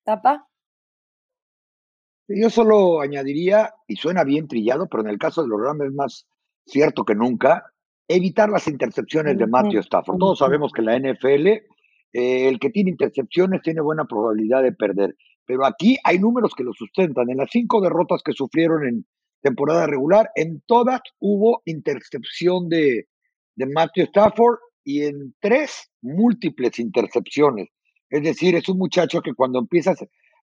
[0.04, 0.48] ¿Tapa?
[2.28, 5.92] Yo solo añadiría, y suena bien trillado, pero en el caso de los Rams es
[5.92, 6.26] más
[6.64, 7.64] cierto que nunca,
[8.08, 10.18] evitar las intercepciones de Matthew Stafford.
[10.18, 11.62] Todos sabemos que la NFL, eh,
[12.12, 16.72] el que tiene intercepciones tiene buena probabilidad de perder, pero aquí hay números que lo
[16.72, 17.28] sustentan.
[17.28, 19.06] En las cinco derrotas que sufrieron en
[19.42, 23.08] temporada regular, en todas hubo intercepción de,
[23.56, 27.68] de Matthew Stafford y en tres múltiples intercepciones.
[28.10, 29.98] Es decir, es un muchacho que cuando empiezas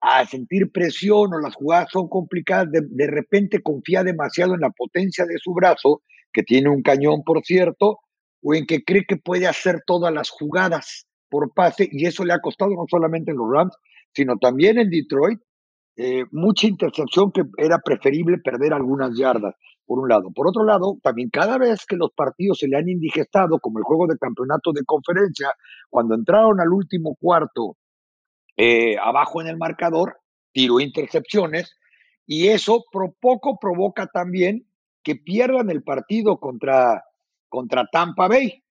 [0.01, 5.24] a sentir presión o las jugadas son complicadas, de, repente confía demasiado en la potencia
[5.26, 7.99] de su brazo, que tiene un cañón, por cierto,
[8.43, 12.32] o en que cree que puede hacer todas las jugadas por pase, y eso le
[12.32, 13.74] ha costado no solamente en los Rams,
[14.14, 15.41] sino también en Detroit,
[16.01, 20.30] eh, mucha intercepción que era preferible perder algunas yardas por un lado.
[20.32, 23.84] Por otro lado, también cada vez que los partidos se le han indigestado, como el
[23.84, 25.53] juego de campeonato de conferencia,
[25.90, 27.76] cuando entraron al último cuarto
[28.57, 30.18] eh, abajo en el marcador,
[30.53, 31.74] tiró intercepciones,
[32.26, 34.68] y eso por poco provoca también
[35.03, 37.03] que pierdan el partido contra,
[37.49, 38.62] contra Tampa Bay.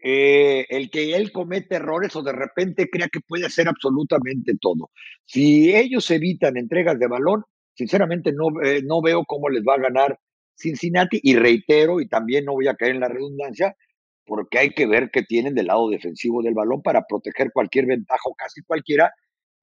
[0.00, 4.90] Eh, el que él comete errores o de repente crea que puede hacer absolutamente todo.
[5.24, 7.44] Si ellos evitan entregas de balón,
[7.74, 10.18] sinceramente no, eh, no veo cómo les va a ganar
[10.54, 13.76] Cincinnati y reitero, y también no voy a caer en la redundancia,
[14.24, 18.22] porque hay que ver qué tienen del lado defensivo del balón para proteger cualquier ventaja
[18.26, 19.12] o casi cualquiera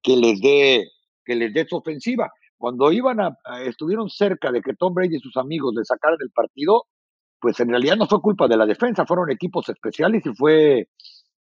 [0.02, 0.88] que les dé
[1.24, 2.30] que les dé su ofensiva.
[2.56, 6.30] Cuando iban a, estuvieron cerca de que Tom Brady y sus amigos le sacaran el
[6.30, 6.84] partido,
[7.40, 10.88] pues en realidad no fue culpa de la defensa, fueron equipos especiales y fue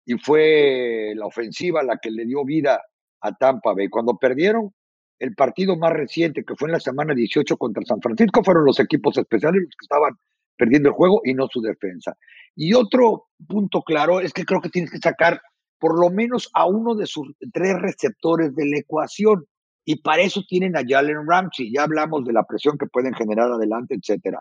[0.07, 2.81] y fue la ofensiva la que le dio vida
[3.21, 3.89] a Tampa Bay.
[3.89, 4.73] Cuando perdieron,
[5.19, 8.81] el partido más reciente, que fue en la semana 18 contra San Francisco, fueron los
[8.81, 10.19] equipos especiales los que estaban
[10.57, 12.17] perdiendo el juego y no su defensa.
[12.55, 15.41] Y otro punto claro es que creo que tienes que sacar
[15.79, 19.47] por lo menos a uno de sus tres receptores de la ecuación.
[19.85, 21.73] Y para eso tienen a Jalen Ramsey.
[21.73, 24.41] Ya hablamos de la presión que pueden generar adelante, etcétera.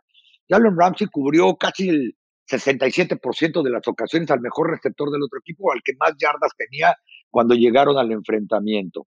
[0.50, 2.16] Jalen Ramsey cubrió casi el
[2.50, 6.96] 67% de las ocasiones al mejor receptor del otro equipo, al que más yardas tenía
[7.30, 9.08] cuando llegaron al enfrentamiento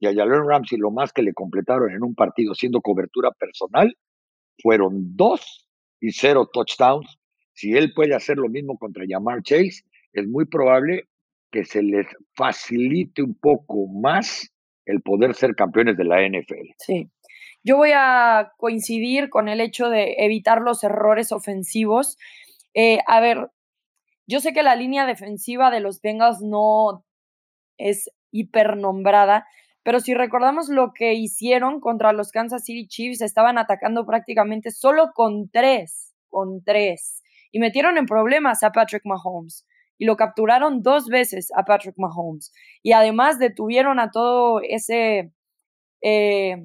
[0.00, 3.96] y a Jalen Ramsey lo más que le completaron en un partido siendo cobertura personal
[4.62, 5.68] fueron dos
[6.00, 7.18] y cero touchdowns.
[7.54, 11.08] Si él puede hacer lo mismo contra Jamar Chase, es muy probable
[11.50, 14.50] que se les facilite un poco más
[14.86, 16.74] el poder ser campeones de la NFL.
[16.78, 17.08] Sí.
[17.64, 22.18] Yo voy a coincidir con el hecho de evitar los errores ofensivos.
[22.74, 23.50] Eh, a ver,
[24.26, 27.04] yo sé que la línea defensiva de los Bengals no
[27.78, 29.46] es hipernombrada,
[29.82, 35.12] pero si recordamos lo que hicieron contra los Kansas City Chiefs, estaban atacando prácticamente solo
[35.14, 37.22] con tres, con tres.
[37.50, 39.66] Y metieron en problemas a Patrick Mahomes.
[39.96, 42.52] Y lo capturaron dos veces a Patrick Mahomes.
[42.82, 45.32] Y además detuvieron a todo ese...
[46.02, 46.56] Eh,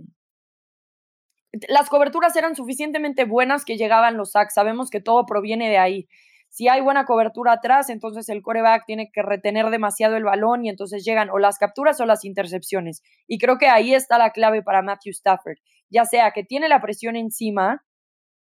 [1.68, 4.54] las coberturas eran suficientemente buenas que llegaban los sacks.
[4.54, 6.08] Sabemos que todo proviene de ahí.
[6.50, 10.70] Si hay buena cobertura atrás, entonces el coreback tiene que retener demasiado el balón y
[10.70, 13.04] entonces llegan o las capturas o las intercepciones.
[13.28, 15.58] Y creo que ahí está la clave para Matthew Stafford,
[15.90, 17.86] ya sea que tiene la presión encima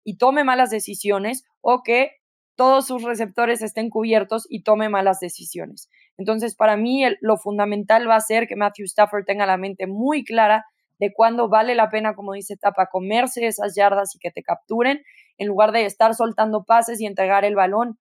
[0.06, 2.12] y tome malas decisiones o que
[2.56, 5.89] todos sus receptores estén cubiertos y tome malas decisiones.
[6.18, 10.24] Entonces, para mí, lo fundamental va a ser que Matthew Stafford tenga la mente muy
[10.24, 10.66] clara
[11.02, 15.02] de cuándo vale la pena, como dice Tapa, comerse esas yardas y que te capturen,
[15.39, 17.97] en lugar de estar soltando pases y entregar el balón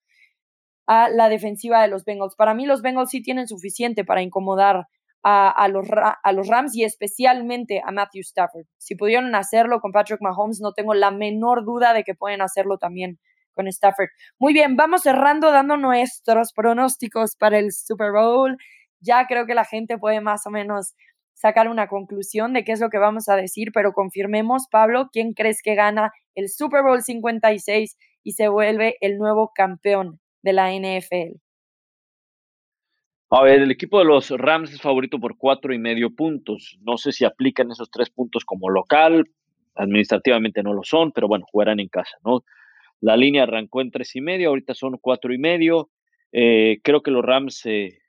[0.86, 2.36] a la defensiva de los Bengals.
[2.36, 4.84] Para mí, los Bengals sí tienen suficiente para incomodar
[5.22, 5.86] a, los,
[6.22, 8.66] a los Rams y especialmente a Matthew Stafford.
[8.76, 12.76] Si pudieron hacerlo con Patrick Mahomes, no tengo la menor duda de que pueden hacerlo
[12.76, 13.18] también
[13.54, 14.08] con Stafford.
[14.38, 18.58] Muy bien, vamos cerrando dando nuestros pronósticos para el Super Bowl.
[19.00, 20.94] Ya creo que la gente puede más o menos
[21.40, 25.32] sacar una conclusión de qué es lo que vamos a decir, pero confirmemos, Pablo, ¿quién
[25.32, 30.70] crees que gana el Super Bowl 56 y se vuelve el nuevo campeón de la
[30.70, 31.38] NFL?
[33.30, 36.78] A ver, el equipo de los Rams es favorito por cuatro y medio puntos.
[36.82, 39.24] No sé si aplican esos tres puntos como local,
[39.76, 42.44] administrativamente no lo son, pero bueno, jugarán en casa, ¿no?
[43.00, 45.88] La línea arrancó en tres y medio, ahorita son cuatro y medio.
[46.32, 47.99] Eh, creo que los Rams eh,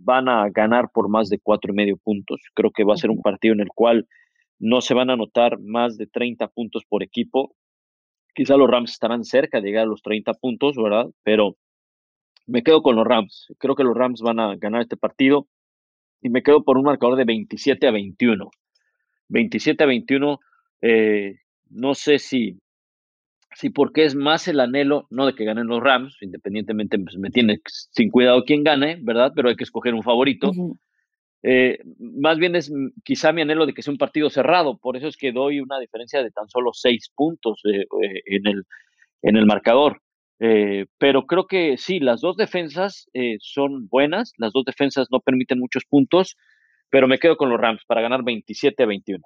[0.00, 2.40] van a ganar por más de cuatro y medio puntos.
[2.54, 4.06] Creo que va a ser un partido en el cual
[4.58, 7.54] no se van a anotar más de 30 puntos por equipo.
[8.34, 11.06] Quizá los Rams estarán cerca de llegar a los 30 puntos, ¿verdad?
[11.22, 11.56] Pero
[12.46, 13.48] me quedo con los Rams.
[13.58, 15.46] Creo que los Rams van a ganar este partido
[16.20, 18.50] y me quedo por un marcador de 27 a 21.
[19.28, 20.40] 27 a 21,
[20.80, 21.36] eh,
[21.70, 22.58] no sé si
[23.54, 27.30] Sí, porque es más el anhelo, no de que ganen los Rams, independientemente, pues me
[27.30, 29.32] tiene sin cuidado quién gane, ¿verdad?
[29.34, 30.52] Pero hay que escoger un favorito.
[31.42, 32.72] Eh, más bien es
[33.04, 35.78] quizá mi anhelo de que sea un partido cerrado, por eso es que doy una
[35.78, 38.64] diferencia de tan solo seis puntos eh, eh, en, el,
[39.22, 40.02] en el marcador.
[40.38, 43.08] pero creo que sí, las dos defensas
[43.40, 46.36] son buenas, las dos defensas no permiten muchos puntos,
[46.90, 49.24] pero me quedo con los Rams para ganar 27 a 21.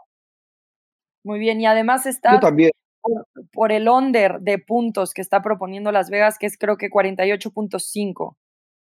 [1.24, 2.34] Muy bien, y además está...
[2.34, 2.70] Yo también
[3.52, 8.36] por, el under de puntos que está proponiendo Las Vegas, que es creo que 48.5.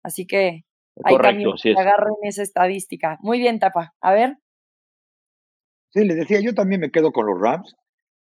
[0.03, 0.65] Así que
[1.03, 3.17] hay Correcto, que agarren esa estadística.
[3.21, 3.93] Muy bien, Tapa.
[4.01, 4.37] A ver.
[5.89, 7.75] Sí, les decía, yo también me quedo con los Rams,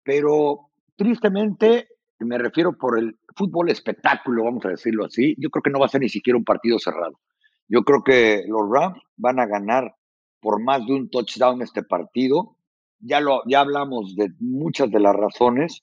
[0.03, 1.87] pero tristemente,
[2.19, 5.85] me refiero por el fútbol espectáculo, vamos a decirlo así, yo creo que no va
[5.85, 7.19] a ser ni siquiera un partido cerrado.
[7.67, 9.95] Yo creo que los Rams van a ganar
[10.39, 12.57] por más de un touchdown este partido
[13.01, 15.81] ya, lo, ya hablamos de muchas de las razones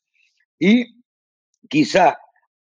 [0.59, 0.87] y
[1.69, 2.19] quizá,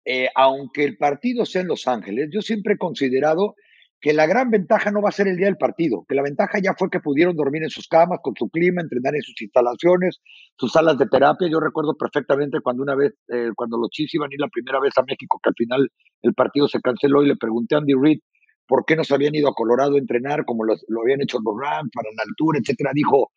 [0.05, 3.55] eh, aunque el partido sea en Los Ángeles, yo siempre he considerado
[4.01, 6.59] que la gran ventaja no va a ser el día del partido, que la ventaja
[6.59, 10.21] ya fue que pudieron dormir en sus camas, con su clima, entrenar en sus instalaciones,
[10.57, 11.49] sus salas de terapia.
[11.49, 14.81] Yo recuerdo perfectamente cuando una vez, eh, cuando los Chiefs iban a ir la primera
[14.81, 15.89] vez a México, que al final
[16.23, 18.21] el partido se canceló y le pregunté a Andy Reid
[18.67, 21.39] por qué no se habían ido a Colorado a entrenar como lo, lo habían hecho
[21.45, 22.93] los Rams para la altura, etcétera.
[22.95, 23.31] Dijo,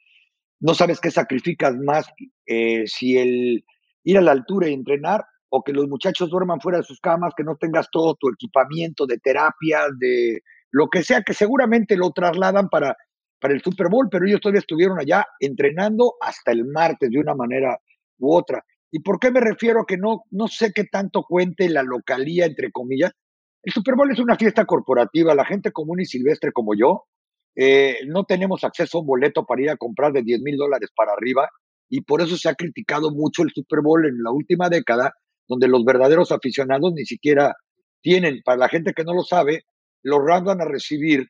[0.64, 2.08] no sabes qué sacrificas más,
[2.46, 3.66] eh, si el
[4.06, 7.34] ir a la altura y entrenar o que los muchachos duerman fuera de sus camas,
[7.36, 10.42] que no tengas todo tu equipamiento de terapia, de
[10.72, 12.96] lo que sea, que seguramente lo trasladan para,
[13.42, 17.36] para el Super Bowl, pero ellos todavía estuvieron allá entrenando hasta el martes de una
[17.36, 17.78] manera
[18.20, 18.64] u otra.
[18.90, 22.46] ¿Y por qué me refiero a que no, no sé qué tanto cuente la localía,
[22.46, 23.12] entre comillas?
[23.64, 27.04] El Super Bowl es una fiesta corporativa, la gente común y silvestre como yo,
[27.56, 30.90] eh, no tenemos acceso a un boleto para ir a comprar de 10 mil dólares
[30.96, 31.50] para arriba
[31.90, 35.14] y por eso se ha criticado mucho el Super Bowl en la última década,
[35.48, 37.56] donde los verdaderos aficionados ni siquiera
[38.02, 39.66] tienen, para la gente que no lo sabe,
[40.02, 41.28] los Rams a recibir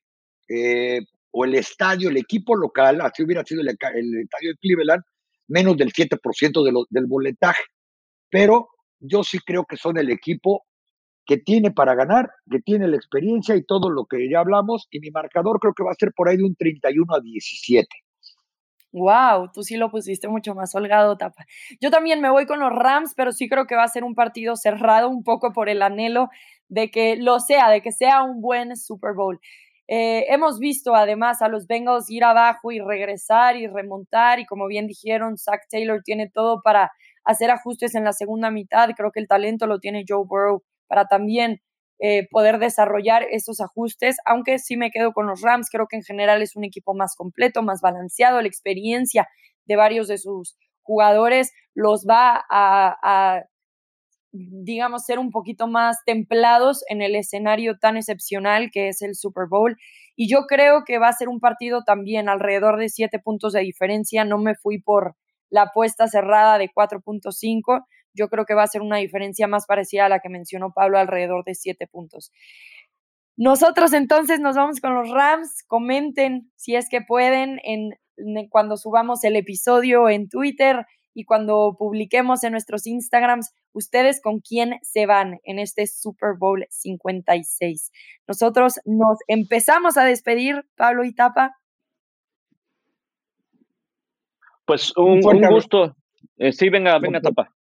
[0.47, 1.01] eh,
[1.31, 5.03] o el estadio, el equipo local, así hubiera sido el, estadio de Cleveland,
[5.47, 7.63] menos del 7% de del boletaje.
[8.29, 8.69] Pero
[8.99, 10.63] yo sí creo que son el equipo
[11.25, 14.99] que tiene para ganar, que tiene la experiencia y todo lo que ya hablamos, y
[14.99, 17.87] mi marcador creo que va a ser por ahí de un 31 a 17.
[18.91, 21.45] Wow, tú sí lo pusiste mucho más holgado, Tapa.
[21.81, 24.13] Yo también me voy con los Rams, pero sí creo que va a ser un
[24.13, 26.29] partido cerrado un poco por el anhelo
[26.67, 29.39] de que lo sea, de que sea un buen Super Bowl.
[29.87, 34.67] Eh, hemos visto además a los Bengals ir abajo y regresar y remontar y como
[34.67, 36.91] bien dijeron, Zach Taylor tiene todo para
[37.25, 38.89] hacer ajustes en la segunda mitad.
[38.95, 41.61] Creo que el talento lo tiene Joe Burrow para también
[41.99, 46.03] eh, poder desarrollar esos ajustes, aunque sí me quedo con los Rams, creo que en
[46.03, 49.27] general es un equipo más completo, más balanceado, la experiencia
[49.65, 53.43] de varios de sus jugadores los va a,
[54.31, 59.45] digamos, ser un poquito más templados en el escenario tan excepcional que es el Super
[59.49, 59.77] Bowl.
[60.15, 63.61] Y yo creo que va a ser un partido también alrededor de siete puntos de
[63.61, 64.25] diferencia.
[64.25, 65.15] No me fui por
[65.49, 70.05] la apuesta cerrada de 4.5 yo creo que va a ser una diferencia más parecida
[70.05, 72.31] a la que mencionó Pablo, alrededor de siete puntos.
[73.35, 75.63] Nosotros entonces nos vamos con los Rams.
[75.67, 77.97] Comenten si es que pueden en,
[78.49, 80.85] cuando subamos el episodio en Twitter.
[81.15, 86.65] y cuando publiquemos en nuestros Instagrams ustedes con quién se van en este Super Bowl
[86.71, 87.91] 56.
[88.27, 91.55] Nosotros nos empezamos a despedir, Pablo y Tapa.
[94.65, 95.95] Pues un, gusto.
[96.37, 97.53] Eh, sí, venga, venga, Tapa.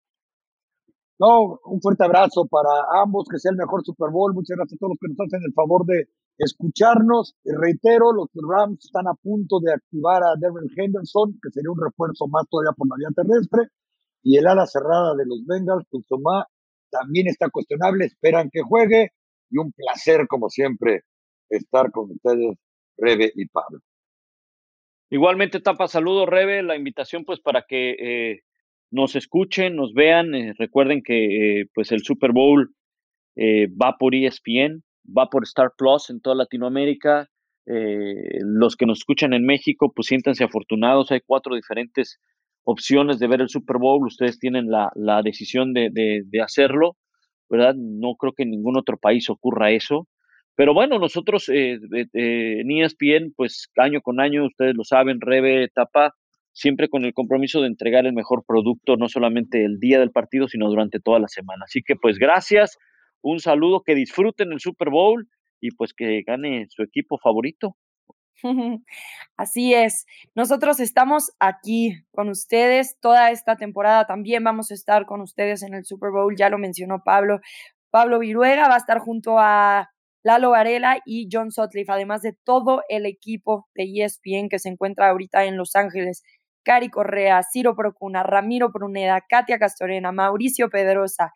[1.22, 4.34] No, un fuerte abrazo para ambos, que sea el mejor Super Bowl.
[4.34, 6.09] Muchas gracias a todos los que nos hacen el favor de
[6.39, 7.36] escucharnos.
[7.43, 11.80] Y reitero, los Rams están a punto de activar a Devin Henderson, que sería un
[11.80, 13.67] refuerzo más todavía por la vía terrestre.
[14.24, 16.47] Y el ala cerrada de los Bengals, Kusuma,
[16.89, 18.05] también está cuestionable.
[18.05, 19.11] Esperan que juegue.
[19.51, 21.03] Y un placer, como siempre,
[21.49, 22.57] estar con ustedes,
[22.97, 23.78] Rebe y Pablo.
[25.11, 26.63] Igualmente, Tapa, saludo, Rebe.
[26.63, 28.39] La invitación, pues, para que eh,
[28.91, 30.35] nos escuchen, nos vean.
[30.35, 32.73] Eh, recuerden que, eh, pues, el Super Bowl
[33.37, 37.29] va por ESPN va por Star Plus en toda Latinoamérica.
[37.67, 41.11] Eh, los que nos escuchan en México, pues siéntanse afortunados.
[41.11, 42.19] Hay cuatro diferentes
[42.63, 44.05] opciones de ver el Super Bowl.
[44.05, 46.97] Ustedes tienen la, decisión de, de, hacerlo,
[47.49, 47.75] ¿verdad?
[47.75, 50.07] No creo que en ningún otro país ocurra eso.
[50.55, 51.79] Pero bueno, nosotros eh,
[52.13, 56.13] en ESPN, pues año con año, ustedes lo saben, Rebe, Tapa,
[56.53, 60.47] siempre con el compromiso de entregar el mejor producto, no solamente el día del partido,
[60.47, 61.65] sino durante toda la semana.
[61.65, 62.77] Así que pues gracias
[63.21, 65.29] un saludo, que disfruten el Super Bowl
[65.59, 67.75] y pues que gane su equipo favorito.
[69.37, 70.05] Así es.
[70.35, 74.05] Nosotros estamos aquí con ustedes toda esta temporada.
[74.05, 76.35] También vamos a estar con ustedes en el Super Bowl.
[76.35, 77.39] Ya lo mencionó Pablo.
[77.91, 79.91] Pablo Viruega va a estar junto a
[80.23, 85.09] Lalo Varela y John Sutcliffe, además de todo el equipo de ESPN que se encuentra
[85.09, 86.23] ahorita en Los Ángeles.
[86.64, 91.34] Cari Correa, Ciro Procuna, Ramiro Pruneda, Katia Castorena, Mauricio Pedrosa,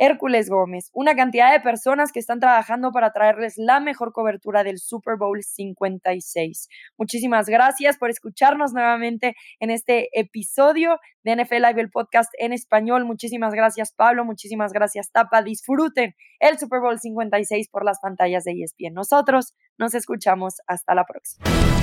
[0.00, 4.78] Hércules Gómez, una cantidad de personas que están trabajando para traerles la mejor cobertura del
[4.78, 6.68] Super Bowl 56.
[6.96, 13.04] Muchísimas gracias por escucharnos nuevamente en este episodio de NFL Live, el podcast en español.
[13.04, 14.24] Muchísimas gracias, Pablo.
[14.24, 15.42] Muchísimas gracias, Tapa.
[15.42, 18.94] Disfruten el Super Bowl 56 por las pantallas de ESPN.
[18.94, 20.62] Nosotros nos escuchamos.
[20.66, 21.79] Hasta la próxima.